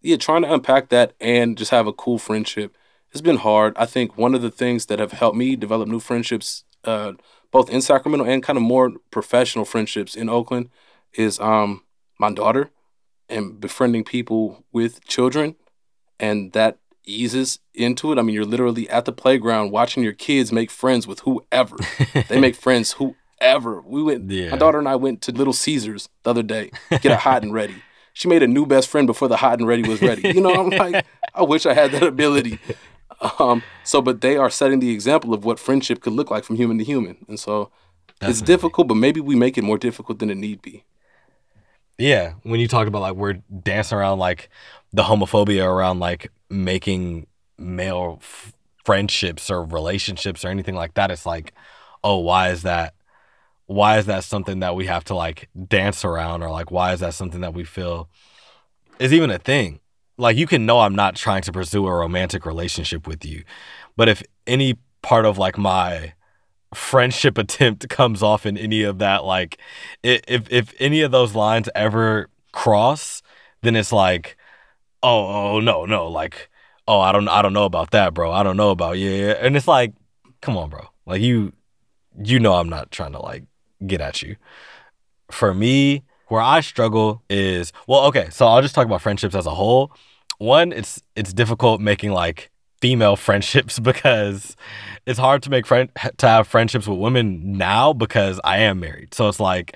yeah, 0.01 0.17
trying 0.17 0.41
to 0.41 0.53
unpack 0.53 0.89
that 0.89 1.13
and 1.21 1.57
just 1.57 1.71
have 1.71 1.87
a 1.87 1.93
cool 1.93 2.17
friendship. 2.17 2.75
It's 3.11 3.21
been 3.21 3.37
hard. 3.37 3.73
I 3.77 3.85
think 3.85 4.17
one 4.17 4.33
of 4.33 4.41
the 4.41 4.51
things 4.51 4.85
that 4.87 4.99
have 4.99 5.11
helped 5.11 5.37
me 5.37 5.55
develop 5.55 5.87
new 5.87 5.99
friendships, 5.99 6.63
uh, 6.85 7.13
both 7.51 7.69
in 7.69 7.81
Sacramento 7.81 8.25
and 8.25 8.41
kind 8.41 8.57
of 8.57 8.63
more 8.63 8.91
professional 9.11 9.65
friendships 9.65 10.15
in 10.15 10.29
Oakland, 10.29 10.69
is 11.13 11.39
um 11.39 11.83
my 12.19 12.31
daughter 12.31 12.69
and 13.27 13.59
befriending 13.59 14.03
people 14.03 14.63
with 14.71 15.03
children, 15.05 15.55
and 16.19 16.51
that 16.53 16.77
eases 17.03 17.59
into 17.73 18.11
it. 18.11 18.17
I 18.17 18.21
mean, 18.21 18.35
you're 18.35 18.45
literally 18.45 18.89
at 18.89 19.05
the 19.05 19.11
playground 19.11 19.71
watching 19.71 20.03
your 20.03 20.13
kids 20.13 20.51
make 20.51 20.69
friends 20.71 21.07
with 21.07 21.21
whoever. 21.21 21.75
they 22.29 22.39
make 22.39 22.55
friends 22.67 22.93
whoever. 22.93 23.81
We 23.81 24.03
went. 24.03 24.29
Yeah. 24.29 24.51
My 24.51 24.57
daughter 24.57 24.79
and 24.79 24.87
I 24.87 24.95
went 24.95 25.21
to 25.23 25.31
Little 25.31 25.53
Caesars 25.53 26.09
the 26.23 26.29
other 26.29 26.43
day. 26.43 26.71
Get 26.89 27.05
a 27.11 27.17
hot 27.27 27.43
and 27.43 27.53
ready. 27.53 27.75
She 28.13 28.27
made 28.27 28.43
a 28.43 28.47
new 28.47 28.65
best 28.65 28.87
friend 28.89 29.07
before 29.07 29.27
the 29.29 29.37
hot 29.37 29.59
and 29.59 29.67
ready 29.67 29.83
was 29.87 30.01
ready. 30.01 30.29
You 30.29 30.41
know, 30.41 30.53
I'm 30.53 30.69
like, 30.69 31.05
I 31.33 31.43
wish 31.43 31.65
I 31.65 31.73
had 31.73 31.91
that 31.91 32.03
ability. 32.03 32.59
Um, 33.39 33.61
so, 33.83 34.01
but 34.01 34.21
they 34.21 34.35
are 34.35 34.49
setting 34.49 34.79
the 34.79 34.91
example 34.91 35.33
of 35.33 35.45
what 35.45 35.59
friendship 35.59 36.01
could 36.01 36.13
look 36.13 36.31
like 36.31 36.43
from 36.43 36.55
human 36.55 36.77
to 36.79 36.83
human, 36.83 37.25
and 37.27 37.39
so 37.39 37.71
it's 38.21 38.41
difficult. 38.41 38.87
But 38.87 38.95
maybe 38.95 39.21
we 39.21 39.35
make 39.35 39.57
it 39.57 39.63
more 39.63 39.77
difficult 39.77 40.19
than 40.19 40.29
it 40.29 40.37
need 40.37 40.61
be. 40.61 40.83
Yeah, 41.97 42.33
when 42.43 42.59
you 42.59 42.67
talk 42.67 42.87
about 42.87 43.01
like 43.01 43.13
we're 43.13 43.41
dancing 43.63 43.97
around 43.97 44.17
like 44.17 44.49
the 44.91 45.03
homophobia 45.03 45.65
around 45.65 45.99
like 45.99 46.31
making 46.49 47.27
male 47.59 48.17
f- 48.21 48.53
friendships 48.83 49.51
or 49.51 49.63
relationships 49.63 50.43
or 50.43 50.47
anything 50.47 50.75
like 50.75 50.95
that, 50.95 51.11
it's 51.11 51.25
like, 51.25 51.53
oh, 52.03 52.17
why 52.17 52.49
is 52.49 52.63
that? 52.63 52.95
Why 53.67 53.99
is 53.99 54.07
that 54.07 54.23
something 54.23 54.59
that 54.59 54.75
we 54.75 54.87
have 54.87 55.03
to 55.05 55.15
like 55.15 55.47
dance 55.67 56.03
around, 56.03 56.41
or 56.41 56.49
like 56.49 56.71
why 56.71 56.93
is 56.93 57.01
that 57.01 57.13
something 57.13 57.41
that 57.41 57.53
we 57.53 57.63
feel 57.63 58.09
is 58.99 59.13
even 59.13 59.29
a 59.29 59.37
thing? 59.37 59.79
Like 60.17 60.37
you 60.37 60.47
can 60.47 60.65
know 60.65 60.79
I'm 60.79 60.95
not 60.95 61.15
trying 61.15 61.41
to 61.43 61.51
pursue 61.51 61.87
a 61.87 61.93
romantic 61.93 62.45
relationship 62.45 63.07
with 63.07 63.25
you, 63.25 63.43
but 63.95 64.07
if 64.09 64.21
any 64.45 64.77
part 65.01 65.25
of 65.25 65.37
like 65.37 65.57
my 65.57 66.13
friendship 66.73 67.37
attempt 67.37 67.89
comes 67.89 68.23
off 68.23 68.45
in 68.45 68.57
any 68.57 68.83
of 68.83 68.99
that 68.99 69.25
like 69.25 69.57
if 70.03 70.21
if 70.27 70.73
any 70.79 71.01
of 71.01 71.11
those 71.11 71.35
lines 71.35 71.67
ever 71.75 72.29
cross 72.51 73.21
then 73.61 73.75
it's 73.75 73.91
like 73.91 74.37
oh 75.03 75.55
oh 75.55 75.59
no 75.59 75.85
no 75.85 76.07
like 76.07 76.49
oh 76.87 76.99
i 76.99 77.11
don't 77.11 77.27
i 77.27 77.41
don't 77.41 77.53
know 77.53 77.65
about 77.65 77.91
that 77.91 78.13
bro. 78.13 78.31
I 78.31 78.43
don't 78.43 78.57
know 78.57 78.71
about 78.71 78.97
yeah, 78.97 79.09
yeah. 79.09 79.33
And 79.39 79.55
it's 79.55 79.67
like 79.67 79.93
come 80.41 80.57
on 80.57 80.69
bro. 80.69 80.87
Like 81.05 81.21
you 81.21 81.53
you 82.23 82.39
know 82.39 82.55
i'm 82.55 82.69
not 82.69 82.91
trying 82.91 83.13
to 83.13 83.19
like 83.19 83.43
get 83.85 84.01
at 84.01 84.21
you. 84.21 84.35
For 85.29 85.53
me 85.53 86.03
where 86.31 86.41
i 86.41 86.61
struggle 86.61 87.21
is 87.29 87.73
well 87.87 88.05
okay 88.05 88.27
so 88.29 88.47
i'll 88.47 88.61
just 88.61 88.73
talk 88.73 88.85
about 88.85 89.01
friendships 89.01 89.35
as 89.35 89.45
a 89.45 89.51
whole 89.51 89.91
one 90.37 90.71
it's 90.71 91.01
it's 91.15 91.33
difficult 91.33 91.81
making 91.81 92.11
like 92.11 92.51
female 92.81 93.15
friendships 93.27 93.79
because 93.79 94.55
it's 95.05 95.19
hard 95.19 95.43
to 95.43 95.49
make 95.49 95.65
friend 95.65 95.89
to 96.17 96.27
have 96.27 96.47
friendships 96.47 96.87
with 96.87 96.99
women 96.99 97.57
now 97.57 97.93
because 97.93 98.39
I 98.43 98.57
am 98.59 98.79
married. 98.79 99.13
So 99.13 99.27
it's 99.27 99.39
like 99.39 99.75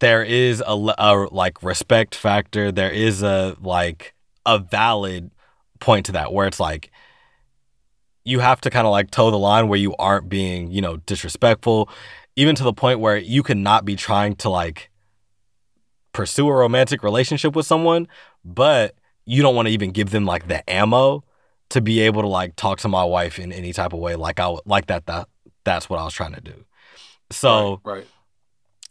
there 0.00 0.22
is 0.22 0.62
a, 0.66 0.94
a 0.98 1.28
like 1.30 1.62
respect 1.62 2.14
factor. 2.14 2.70
There 2.70 2.90
is 2.90 3.22
a 3.22 3.56
like 3.60 4.14
a 4.44 4.58
valid 4.58 5.30
point 5.80 6.06
to 6.06 6.12
that 6.12 6.32
where 6.32 6.46
it's 6.46 6.60
like 6.60 6.90
you 8.24 8.38
have 8.40 8.60
to 8.60 8.70
kind 8.70 8.86
of 8.86 8.92
like 8.92 9.10
toe 9.10 9.30
the 9.30 9.38
line 9.38 9.66
where 9.68 9.78
you 9.78 9.94
aren't 9.96 10.28
being 10.28 10.70
you 10.70 10.80
know 10.80 10.98
disrespectful, 10.98 11.88
even 12.36 12.54
to 12.54 12.64
the 12.64 12.72
point 12.72 13.00
where 13.00 13.16
you 13.16 13.42
cannot 13.42 13.84
be 13.84 13.96
trying 13.96 14.36
to 14.36 14.48
like 14.48 14.90
pursue 16.12 16.48
a 16.48 16.54
romantic 16.54 17.02
relationship 17.02 17.56
with 17.56 17.66
someone, 17.66 18.08
but 18.44 18.94
you 19.24 19.42
don't 19.42 19.54
want 19.54 19.68
to 19.68 19.72
even 19.72 19.90
give 19.90 20.10
them 20.10 20.24
like 20.24 20.48
the 20.48 20.68
ammo 20.68 21.24
to 21.70 21.80
be 21.80 22.00
able 22.00 22.22
to 22.22 22.28
like 22.28 22.54
talk 22.56 22.78
to 22.80 22.88
my 22.88 23.04
wife 23.04 23.38
in 23.38 23.52
any 23.52 23.72
type 23.72 23.92
of 23.92 23.98
way 23.98 24.14
like 24.14 24.38
I 24.38 24.54
like 24.66 24.86
that 24.86 25.06
that 25.06 25.28
that's 25.64 25.88
what 25.88 25.98
I 25.98 26.04
was 26.04 26.12
trying 26.12 26.34
to 26.34 26.40
do. 26.40 26.64
So 27.30 27.80
right, 27.84 27.94
right. 27.94 28.06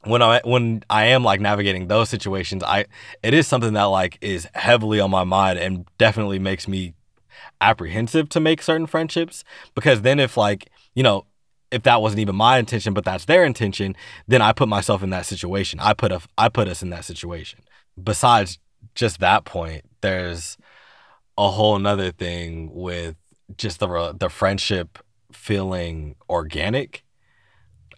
when 0.04 0.22
I 0.22 0.42
when 0.44 0.84
I 0.90 1.06
am 1.06 1.24
like 1.24 1.40
navigating 1.40 1.88
those 1.88 2.10
situations, 2.10 2.64
I 2.64 2.86
it 3.22 3.34
is 3.34 3.48
something 3.48 3.74
that 3.74 3.84
like 3.84 4.18
is 4.22 4.48
heavily 4.56 5.00
on 5.00 5.12
my 5.12 5.24
mind 5.24 5.60
and 5.60 5.86
definitely 5.98 6.40
makes 6.40 6.68
me 6.68 6.94
apprehensive 7.60 8.30
to 8.30 8.40
make 8.40 8.62
certain 8.62 8.88
friendships 8.88 9.44
because 9.76 10.02
then 10.02 10.20
if 10.20 10.36
like, 10.36 10.70
you 10.96 11.04
know, 11.04 11.26
if 11.72 11.84
that 11.84 12.02
wasn't 12.02 12.20
even 12.20 12.36
my 12.36 12.58
intention 12.58 12.94
but 12.94 13.06
that's 13.06 13.26
their 13.26 13.44
intention, 13.44 13.96
then 14.28 14.42
I 14.42 14.52
put 14.52 14.68
myself 14.68 15.02
in 15.04 15.10
that 15.12 15.26
situation. 15.26 15.80
I 15.80 15.94
put 15.94 16.12
a 16.12 16.22
I 16.38 16.50
put 16.50 16.68
us 16.68 16.82
in 16.82 16.90
that 16.92 17.06
situation. 17.06 17.60
Besides 18.02 18.60
just 18.96 19.20
that 19.20 19.46
point, 19.46 19.86
there's 20.02 20.58
a 21.38 21.50
whole 21.50 21.80
nother 21.80 22.12
thing 22.12 22.70
with 22.74 23.16
just 23.58 23.80
the 23.80 24.16
the 24.18 24.30
friendship 24.30 25.00
feeling 25.32 26.16
organic. 26.30 27.04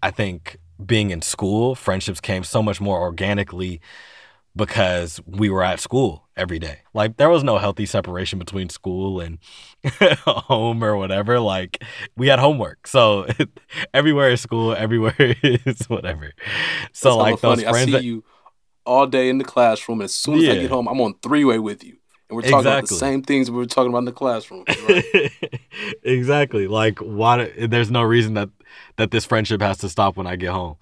I 0.02 0.12
think 0.12 0.58
being 0.86 1.12
in 1.12 1.22
school, 1.22 1.76
friendships 1.76 2.20
came 2.20 2.44
so 2.44 2.62
much 2.62 2.82
more 2.82 3.00
organically 3.00 3.82
because 4.56 5.22
we 5.26 5.50
were 5.50 5.64
at 5.64 5.80
school 5.80 6.23
every 6.36 6.60
day. 6.60 6.80
Like 6.94 7.18
there 7.18 7.30
was 7.30 7.44
no 7.44 7.58
healthy 7.58 7.86
separation 7.86 8.40
between 8.40 8.70
school 8.70 9.20
and 9.20 9.40
home 10.26 10.84
or 10.84 10.98
whatever. 10.98 11.40
Like 11.40 11.84
we 12.16 12.28
had 12.28 12.40
homework. 12.40 12.88
So 12.88 13.28
everywhere 13.94 14.30
is 14.30 14.42
school, 14.42 14.74
everywhere 14.74 15.16
is 15.20 15.86
whatever. 15.88 16.34
So 16.92 17.10
That's 17.10 17.18
like 17.18 17.42
those 17.42 17.56
funny. 17.56 17.66
I 17.68 17.72
friends 17.72 17.86
see 17.86 17.92
that, 17.94 18.04
you 18.04 18.24
all 18.86 19.08
day 19.08 19.30
in 19.30 19.38
the 19.38 19.46
classroom, 19.46 20.02
and 20.02 20.06
as 20.06 20.16
soon 20.16 20.40
as 20.40 20.50
I 20.50 20.56
get 20.56 20.70
home, 20.70 20.88
I'm 20.88 21.00
on 21.00 21.16
three 21.22 21.46
way 21.46 21.60
with 21.60 21.84
you, 21.84 21.98
and 22.30 22.36
we're 22.36 22.42
talking 22.42 22.68
about 22.68 22.88
the 22.88 22.96
same 22.96 23.24
things 23.24 23.50
we 23.50 23.58
were 23.58 23.66
talking 23.66 23.90
about 23.90 24.00
in 24.00 24.06
the 24.06 24.12
classroom. 24.12 24.66
Right? 24.68 25.32
exactly. 26.04 26.68
Like 26.68 27.00
why 27.00 27.52
there's 27.68 27.92
no 27.92 28.02
reason 28.04 28.34
that 28.34 28.50
that 28.98 29.12
this 29.12 29.26
friendship 29.26 29.62
has 29.62 29.78
to 29.80 29.90
stop 29.90 30.18
when 30.18 30.28
I 30.28 30.36
get 30.36 30.52
home. 30.52 30.78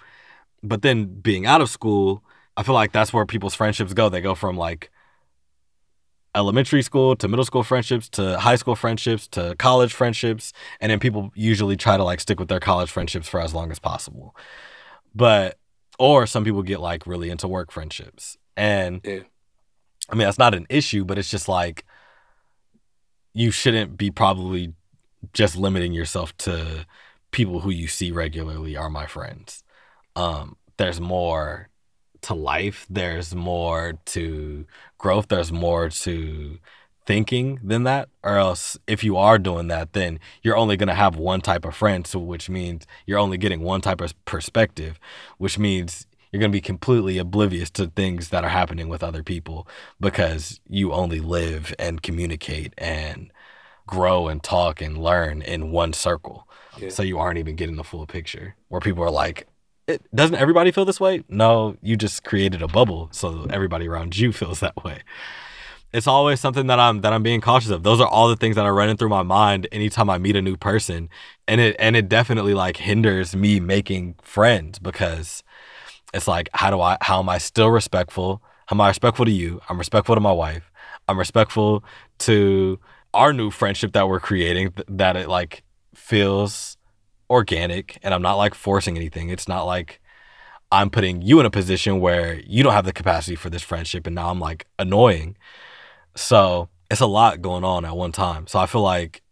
But 0.63 0.83
then 0.83 1.05
being 1.05 1.45
out 1.45 1.61
of 1.61 1.69
school, 1.69 2.23
I 2.55 2.63
feel 2.63 2.75
like 2.75 2.91
that's 2.91 3.11
where 3.11 3.25
people's 3.25 3.55
friendships 3.55 3.93
go. 3.93 4.09
They 4.09 4.21
go 4.21 4.35
from 4.35 4.57
like 4.57 4.91
elementary 6.34 6.82
school 6.82 7.15
to 7.15 7.28
middle 7.28 7.46
school 7.46 7.63
friendships 7.63 8.08
to 8.10 8.39
high 8.39 8.56
school 8.56 8.76
friendships 8.76 9.28
to 9.28 9.56
college 9.60 9.94
friendships 9.94 10.54
and 10.80 10.89
then 10.89 11.00
people 11.00 11.32
usually 11.36 11.76
try 11.76 11.98
to 11.98 12.04
like 12.04 12.20
stick 12.22 12.39
with 12.39 12.48
their 12.48 12.60
college 12.60 12.89
friendships 12.89 13.28
for 13.28 13.41
as 13.41 13.54
long 13.54 13.72
as 13.72 13.80
possible. 13.80 14.36
But 15.13 15.58
or 16.00 16.26
some 16.26 16.44
people 16.44 16.63
get 16.63 16.80
like 16.80 17.06
really 17.06 17.30
into 17.30 17.48
work 17.48 17.72
friendships. 17.72 18.38
And 18.56 19.02
Yeah. 19.04 19.22
I 20.10 20.15
mean, 20.15 20.26
that's 20.26 20.38
not 20.38 20.54
an 20.54 20.67
issue, 20.70 21.06
but 21.06 21.17
it's 21.17 21.30
just 21.30 21.48
like 21.48 21.86
you 23.34 23.52
shouldn't 23.52 23.98
be 23.98 24.12
probably 24.12 24.74
just 25.34 25.56
limiting 25.56 25.94
yourself 25.94 26.36
to 26.38 26.86
people 27.32 27.62
who 27.62 27.70
you 27.70 27.88
see 27.88 28.12
regularly 28.12 28.76
are 28.76 28.89
my 28.89 29.06
friends. 29.06 29.63
Um, 30.15 30.58
there's 30.78 31.00
more 31.00 31.70
to 32.23 32.34
life. 32.34 32.86
There's 32.89 33.34
more 33.36 33.93
to 34.05 34.65
growth. 34.97 35.27
There's 35.27 35.51
more 35.51 35.89
to 35.89 36.60
thinking 37.05 37.60
than 37.63 37.84
that. 37.84 38.10
Or 38.23 38.38
else, 38.38 38.77
if 38.88 39.03
you 39.03 39.17
are 39.17 39.39
doing 39.39 39.67
that, 39.67 39.93
then 39.93 40.19
you're 40.43 40.57
only 40.57 40.77
going 40.77 40.88
to 40.88 40.93
have 40.93 41.15
one 41.15 41.41
type 41.41 41.65
of 41.65 41.75
friend. 41.75 42.05
So, 42.05 42.19
which 42.19 42.49
means 42.49 42.86
you're 43.05 43.19
only 43.19 43.38
getting 43.38 43.62
one 43.62 43.81
type 43.81 44.01
of 44.01 44.13
perspective, 44.25 44.99
which 45.38 45.57
means 45.57 46.05
you're 46.31 46.39
going 46.39 46.51
to 46.51 46.55
be 46.55 46.62
completely 46.62 47.17
oblivious 47.17 47.69
to 47.71 47.88
things 47.88 48.29
that 48.29 48.43
are 48.43 48.49
happening 48.49 48.88
with 48.88 49.03
other 49.03 49.23
people 49.23 49.67
because 49.99 50.62
you 50.67 50.93
only 50.93 51.19
live 51.19 51.73
and 51.77 52.01
communicate 52.01 52.73
and 52.77 53.31
grow 53.86 54.29
and 54.29 54.41
talk 54.41 54.81
and 54.81 54.97
learn 54.97 55.41
in 55.41 55.71
one 55.71 55.91
circle. 55.91 56.47
Yeah. 56.77 56.89
So 56.89 57.03
you 57.03 57.19
aren't 57.19 57.38
even 57.38 57.57
getting 57.57 57.75
the 57.75 57.84
full 57.84 58.05
picture 58.07 58.55
where 58.69 58.79
people 58.79 59.03
are 59.03 59.12
like, 59.12 59.47
it, 59.91 60.15
doesn't 60.15 60.36
everybody 60.36 60.71
feel 60.71 60.86
this 60.86 60.99
way? 60.99 61.23
No, 61.30 61.77
you 61.82 61.95
just 61.95 62.23
created 62.23 62.62
a 62.62 62.67
bubble 62.67 63.10
so 63.12 63.47
everybody 63.49 63.88
around 63.88 64.17
you 64.17 64.32
feels 64.41 64.60
that 64.62 64.84
way. 64.84 64.99
It's 65.93 66.08
always 66.08 66.39
something 66.39 66.67
that 66.67 66.80
I'm 66.80 67.01
that 67.01 67.12
I'm 67.12 67.21
being 67.21 67.41
cautious 67.41 67.69
of. 67.69 67.84
Those 67.84 67.99
are 67.99 68.08
all 68.08 68.30
the 68.30 68.38
things 68.38 68.56
that 68.56 68.65
are 68.65 68.73
running 68.73 68.95
through 68.95 69.10
my 69.10 69.23
mind 69.23 69.67
anytime 69.73 70.10
I 70.10 70.17
meet 70.17 70.38
a 70.38 70.41
new 70.41 70.56
person. 70.56 71.10
And 71.49 71.60
it 71.60 71.75
and 71.80 71.97
it 71.97 72.08
definitely 72.08 72.54
like 72.54 72.77
hinders 72.77 73.36
me 73.36 73.60
making 73.60 74.15
friends 74.21 74.80
because 74.80 75.43
it's 76.13 76.30
like 76.30 76.49
how 76.54 76.69
do 76.69 76.80
I 76.80 76.97
how 77.01 77.19
am 77.19 77.27
I 77.27 77.39
still 77.39 77.69
respectful? 77.69 78.41
How 78.67 78.75
am 78.75 78.82
I 78.82 78.88
respectful 78.88 79.25
to 79.25 79.32
you? 79.32 79.60
I'm 79.67 79.77
respectful 79.77 80.15
to 80.15 80.21
my 80.21 80.32
wife. 80.32 80.71
I'm 81.10 81.19
respectful 81.19 81.84
to 82.19 82.80
our 83.13 83.34
new 83.34 83.51
friendship 83.51 83.91
that 83.91 84.08
we're 84.08 84.21
creating 84.21 84.71
th- 84.71 84.88
that 84.89 85.17
it 85.17 85.27
like 85.27 85.63
feels 85.93 86.77
organic 87.32 87.98
and 88.04 88.13
I'm 88.13 88.22
not 88.22 88.36
like 88.36 88.54
forcing 88.54 88.98
anything. 88.98 89.30
It's 89.30 89.48
not 89.48 89.63
like 89.63 90.02
I'm 90.72 90.89
putting 90.89 91.22
you 91.22 91.39
in 91.39 91.46
a 91.46 91.50
position 91.50 92.00
where 92.00 92.39
you 92.41 92.62
don't 92.62 92.74
have 92.74 92.86
the 92.86 92.94
capacity 92.94 93.36
for 93.36 93.50
this 93.50 93.63
friendship 93.63 94.06
and 94.06 94.15
now 94.15 94.30
I'm 94.30 94.39
like 94.39 94.67
annoying. 94.78 95.38
So 96.15 96.70
it's 96.89 97.02
a 97.02 97.08
lot 97.08 97.41
going 97.41 97.63
on 97.63 97.86
at 97.86 97.96
one 97.96 98.12
time. 98.12 98.48
So 98.48 98.60
I 98.60 98.65
feel 98.65 98.82
like 98.82 99.24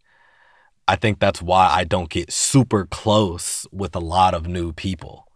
I 0.87 0.95
think 0.95 1.19
that's 1.19 1.41
why 1.41 1.67
I 1.67 1.83
don't 1.83 2.09
get 2.09 2.31
super 2.31 2.85
close 2.85 3.67
with 3.71 3.95
a 3.95 3.99
lot 3.99 4.33
of 4.33 4.47
new 4.47 4.73
people 4.73 5.27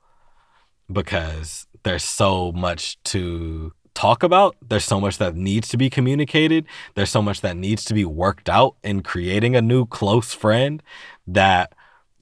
because 0.92 1.68
there's 1.84 2.04
so 2.04 2.52
much 2.54 2.98
to 3.04 3.74
talk 3.94 4.24
about. 4.24 4.56
There's 4.68 4.86
so 4.86 5.00
much 5.00 5.18
that 5.18 5.36
needs 5.36 5.68
to 5.70 5.78
be 5.78 5.90
communicated. 5.90 6.66
There's 6.96 7.12
so 7.12 7.22
much 7.22 7.42
that 7.42 7.58
needs 7.58 7.86
to 7.86 7.94
be 7.94 8.06
worked 8.06 8.50
out 8.50 8.76
in 8.84 9.04
creating 9.04 9.56
a 9.56 9.62
new 9.62 9.86
close 9.86 10.34
friend 10.34 10.82
that 11.28 11.74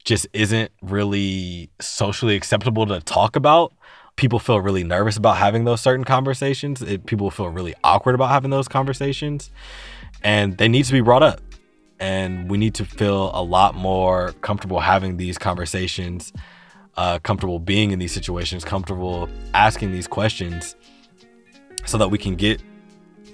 just 0.04 0.28
isn't 0.34 0.72
really 0.82 1.70
socially 1.80 2.36
acceptable 2.36 2.86
to 2.88 3.00
talk 3.02 3.36
about. 3.36 3.74
People 4.16 4.40
feel 4.40 4.60
really 4.60 4.84
nervous 4.84 5.18
about 5.18 5.38
having 5.38 5.64
those 5.64 5.82
certain 5.82 6.04
conversations. 6.04 6.82
It, 6.82 7.06
people 7.06 7.32
feel 7.32 7.50
really 7.50 7.74
awkward 7.84 8.16
about 8.16 8.30
having 8.30 8.52
those 8.52 8.68
conversations, 8.68 9.50
and 10.24 10.58
they 10.58 10.68
need 10.68 10.86
to 10.86 10.94
be 10.94 11.02
brought 11.02 11.24
up. 11.24 11.42
And 12.00 12.50
we 12.50 12.58
need 12.58 12.74
to 12.76 12.86
feel 12.86 13.32
a 13.34 13.44
lot 13.44 13.76
more 13.76 14.34
comfortable 14.42 14.80
having 14.80 15.18
these 15.18 15.38
conversations, 15.38 16.34
uh, 16.98 17.20
comfortable 17.20 17.60
being 17.60 17.92
in 17.92 18.00
these 18.00 18.12
situations, 18.12 18.66
comfortable 18.66 19.30
asking 19.54 19.92
these 19.92 20.08
questions, 20.08 20.76
so 21.86 21.98
that 21.98 22.10
we 22.10 22.18
can 22.18 22.36
get 22.36 22.62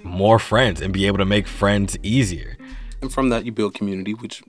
more 0.04 0.38
friends 0.38 0.80
and 0.80 0.92
be 0.92 1.06
able 1.06 1.18
to 1.18 1.24
make 1.24 1.46
friends 1.46 1.96
easier. 2.02 2.56
and 3.00 3.12
from 3.12 3.28
that, 3.30 3.44
you 3.44 3.52
build 3.52 3.74
community, 3.74 4.12
which 4.12 4.42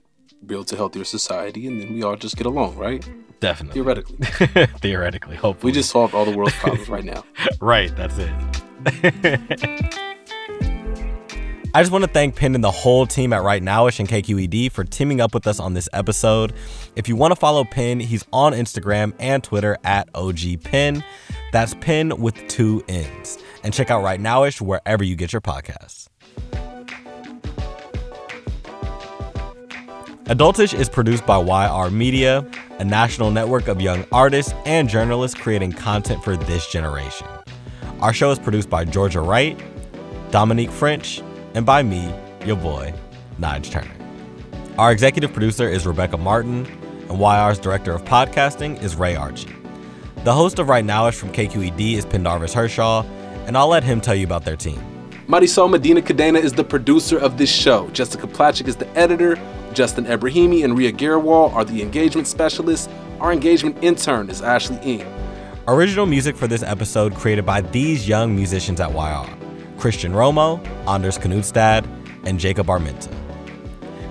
builds 0.46 0.72
a 0.72 0.76
healthier 0.76 1.04
society, 1.04 1.66
and 1.66 1.80
then 1.80 1.92
we 1.94 2.02
all 2.02 2.16
just 2.16 2.36
get 2.36 2.46
along, 2.46 2.76
right? 2.76 3.06
Definitely. 3.40 3.74
Theoretically, 3.82 4.16
Theoretically, 4.80 5.36
hopefully. 5.36 5.70
we 5.70 5.74
just 5.74 5.90
solved 5.90 6.14
all 6.14 6.24
the 6.24 6.36
world's 6.36 6.54
problems 6.56 6.88
right 6.88 7.04
now. 7.04 7.24
Right, 7.60 7.94
that's 7.96 8.16
it. 8.18 8.30
I 11.72 11.82
just 11.82 11.92
want 11.92 12.04
to 12.04 12.10
thank 12.10 12.34
Penn 12.34 12.56
and 12.56 12.64
the 12.64 12.70
whole 12.70 13.06
team 13.06 13.32
at 13.32 13.42
Right 13.44 13.62
Nowish 13.62 14.00
and 14.00 14.08
KQED 14.08 14.72
for 14.72 14.82
teaming 14.82 15.20
up 15.20 15.32
with 15.34 15.46
us 15.46 15.60
on 15.60 15.72
this 15.72 15.88
episode. 15.92 16.52
If 16.96 17.08
you 17.08 17.14
want 17.14 17.30
to 17.30 17.36
follow 17.36 17.62
Penn, 17.64 18.00
he's 18.00 18.24
on 18.32 18.54
Instagram 18.54 19.12
and 19.20 19.44
Twitter 19.44 19.78
at 19.84 20.08
OG 20.16 20.64
Penn. 20.64 21.04
That's 21.52 21.74
Penn 21.74 22.20
with 22.20 22.34
two 22.48 22.82
N's. 22.88 23.38
And 23.62 23.72
check 23.72 23.88
out 23.90 24.02
Right 24.02 24.18
Nowish 24.20 24.60
wherever 24.60 25.04
you 25.04 25.14
get 25.14 25.32
your 25.32 25.40
podcasts. 25.42 26.09
Adultish 30.30 30.78
is 30.78 30.88
produced 30.88 31.26
by 31.26 31.36
YR 31.38 31.90
Media, 31.90 32.48
a 32.78 32.84
national 32.84 33.32
network 33.32 33.66
of 33.66 33.80
young 33.80 34.06
artists 34.12 34.54
and 34.64 34.88
journalists 34.88 35.36
creating 35.36 35.72
content 35.72 36.22
for 36.22 36.36
this 36.36 36.70
generation. 36.70 37.26
Our 37.98 38.12
show 38.12 38.30
is 38.30 38.38
produced 38.38 38.70
by 38.70 38.84
Georgia 38.84 39.22
Wright, 39.22 39.60
Dominique 40.30 40.70
French, 40.70 41.20
and 41.54 41.66
by 41.66 41.82
me, 41.82 42.14
your 42.46 42.54
boy, 42.54 42.94
Nige 43.40 43.72
Turner. 43.72 43.90
Our 44.78 44.92
executive 44.92 45.32
producer 45.32 45.68
is 45.68 45.84
Rebecca 45.84 46.16
Martin, 46.16 46.64
and 47.08 47.18
YR's 47.18 47.58
director 47.58 47.90
of 47.90 48.04
podcasting 48.04 48.80
is 48.80 48.94
Ray 48.94 49.16
Archie. 49.16 49.52
The 50.22 50.32
host 50.32 50.60
of 50.60 50.68
Right 50.68 50.84
Nowish 50.84 51.14
from 51.14 51.32
KQED 51.32 51.94
is 51.94 52.06
Pendarvis 52.06 52.54
Harshaw, 52.54 53.02
and 53.46 53.58
I'll 53.58 53.66
let 53.66 53.82
him 53.82 54.00
tell 54.00 54.14
you 54.14 54.26
about 54.26 54.44
their 54.44 54.54
team. 54.54 54.80
Marisol 55.26 55.68
Medina 55.68 56.00
Cadena 56.00 56.40
is 56.40 56.52
the 56.52 56.62
producer 56.62 57.18
of 57.18 57.36
this 57.36 57.50
show. 57.50 57.88
Jessica 57.90 58.28
Placzek 58.28 58.68
is 58.68 58.76
the 58.76 58.88
editor. 58.96 59.36
Justin 59.72 60.04
Ebrahimi 60.06 60.64
and 60.64 60.76
Ria 60.76 60.92
Garewal 60.92 61.52
are 61.52 61.64
the 61.64 61.82
engagement 61.82 62.26
specialists. 62.26 62.88
Our 63.20 63.32
engagement 63.32 63.82
intern 63.82 64.28
is 64.28 64.42
Ashley 64.42 64.78
Ing. 64.82 65.06
Original 65.68 66.06
music 66.06 66.36
for 66.36 66.46
this 66.46 66.62
episode 66.62 67.14
created 67.14 67.46
by 67.46 67.60
these 67.60 68.08
young 68.08 68.34
musicians 68.34 68.80
at 68.80 68.92
YR 68.92 69.28
Christian 69.78 70.12
Romo, 70.12 70.64
Anders 70.88 71.16
Knudstad, 71.18 71.86
and 72.24 72.38
Jacob 72.38 72.66
Armenta. 72.66 73.10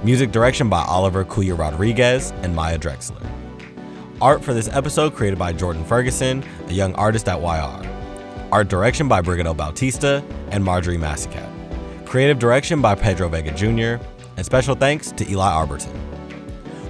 Music 0.04 0.32
direction 0.32 0.69
by 0.69 0.82
Oliver 0.84 1.26
Cuya 1.26 1.58
Rodriguez 1.58 2.32
and 2.41 2.56
Maya 2.56 2.80
Drexler. 2.80 3.30
Art 4.22 4.43
for 4.43 4.54
this 4.54 4.69
episode 4.69 5.13
created 5.13 5.38
by 5.38 5.54
Jordan 5.54 5.84
Ferguson, 5.84 6.43
a 6.67 6.74
young 6.74 6.95
artist 6.95 7.28
at 7.28 7.41
YR. 7.41 7.89
Art 8.52 8.67
direction 8.67 9.08
by 9.08 9.22
Brigado 9.22 9.56
Bautista 9.56 10.24
and 10.52 10.63
Marjorie 10.63 10.98
Massicat. 10.98 11.48
Creative 12.06 12.39
direction 12.39 12.82
by 12.82 12.95
Pedro 12.95 13.30
Vega 13.30 13.52
Jr., 13.52 14.04
and 14.39 14.45
special 14.45 14.73
thanks 14.73 15.12
to 15.12 15.30
Eli 15.30 15.52
Arberton. 15.52 15.93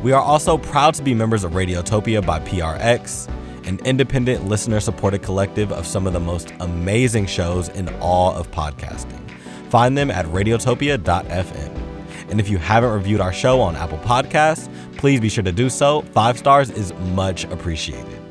We 0.03 0.11
are 0.11 0.21
also 0.21 0.55
proud 0.55 0.93
to 0.93 1.03
be 1.03 1.15
members 1.15 1.43
of 1.43 1.53
Radiotopia 1.53 2.23
by 2.23 2.39
PRX, 2.41 3.27
an 3.67 3.79
independent 3.85 4.45
listener 4.45 4.79
supported 4.79 5.23
collective 5.23 5.71
of 5.71 5.87
some 5.87 6.05
of 6.05 6.13
the 6.13 6.19
most 6.19 6.53
amazing 6.59 7.25
shows 7.25 7.69
in 7.69 7.89
all 8.01 8.33
of 8.33 8.51
podcasting. 8.51 9.27
Find 9.71 9.97
them 9.97 10.11
at 10.11 10.27
radiotopia.fm. 10.27 11.75
And 12.29 12.39
if 12.39 12.49
you 12.49 12.59
haven't 12.59 12.91
reviewed 12.91 13.19
our 13.19 13.33
show 13.33 13.61
on 13.61 13.75
Apple 13.75 13.97
Podcasts, 13.97 14.71
please 14.97 15.19
be 15.19 15.27
sure 15.27 15.43
to 15.43 15.51
do 15.51 15.71
so. 15.71 16.03
Five 16.13 16.37
stars 16.37 16.69
is 16.69 16.93
much 17.15 17.45
appreciated. 17.45 18.21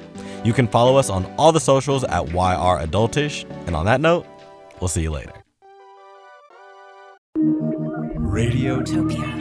You 0.44 0.52
can 0.52 0.68
follow 0.68 0.96
us 0.96 1.10
on 1.10 1.26
all 1.36 1.50
the 1.50 1.60
socials 1.60 2.04
at 2.04 2.28
YR 2.28 2.86
Adultish. 2.86 3.50
And 3.66 3.74
on 3.74 3.84
that 3.86 4.00
note, 4.00 4.26
we'll 4.80 4.86
see 4.86 5.02
you 5.02 5.10
later. 5.10 5.32
Radiotopia. 8.38 9.37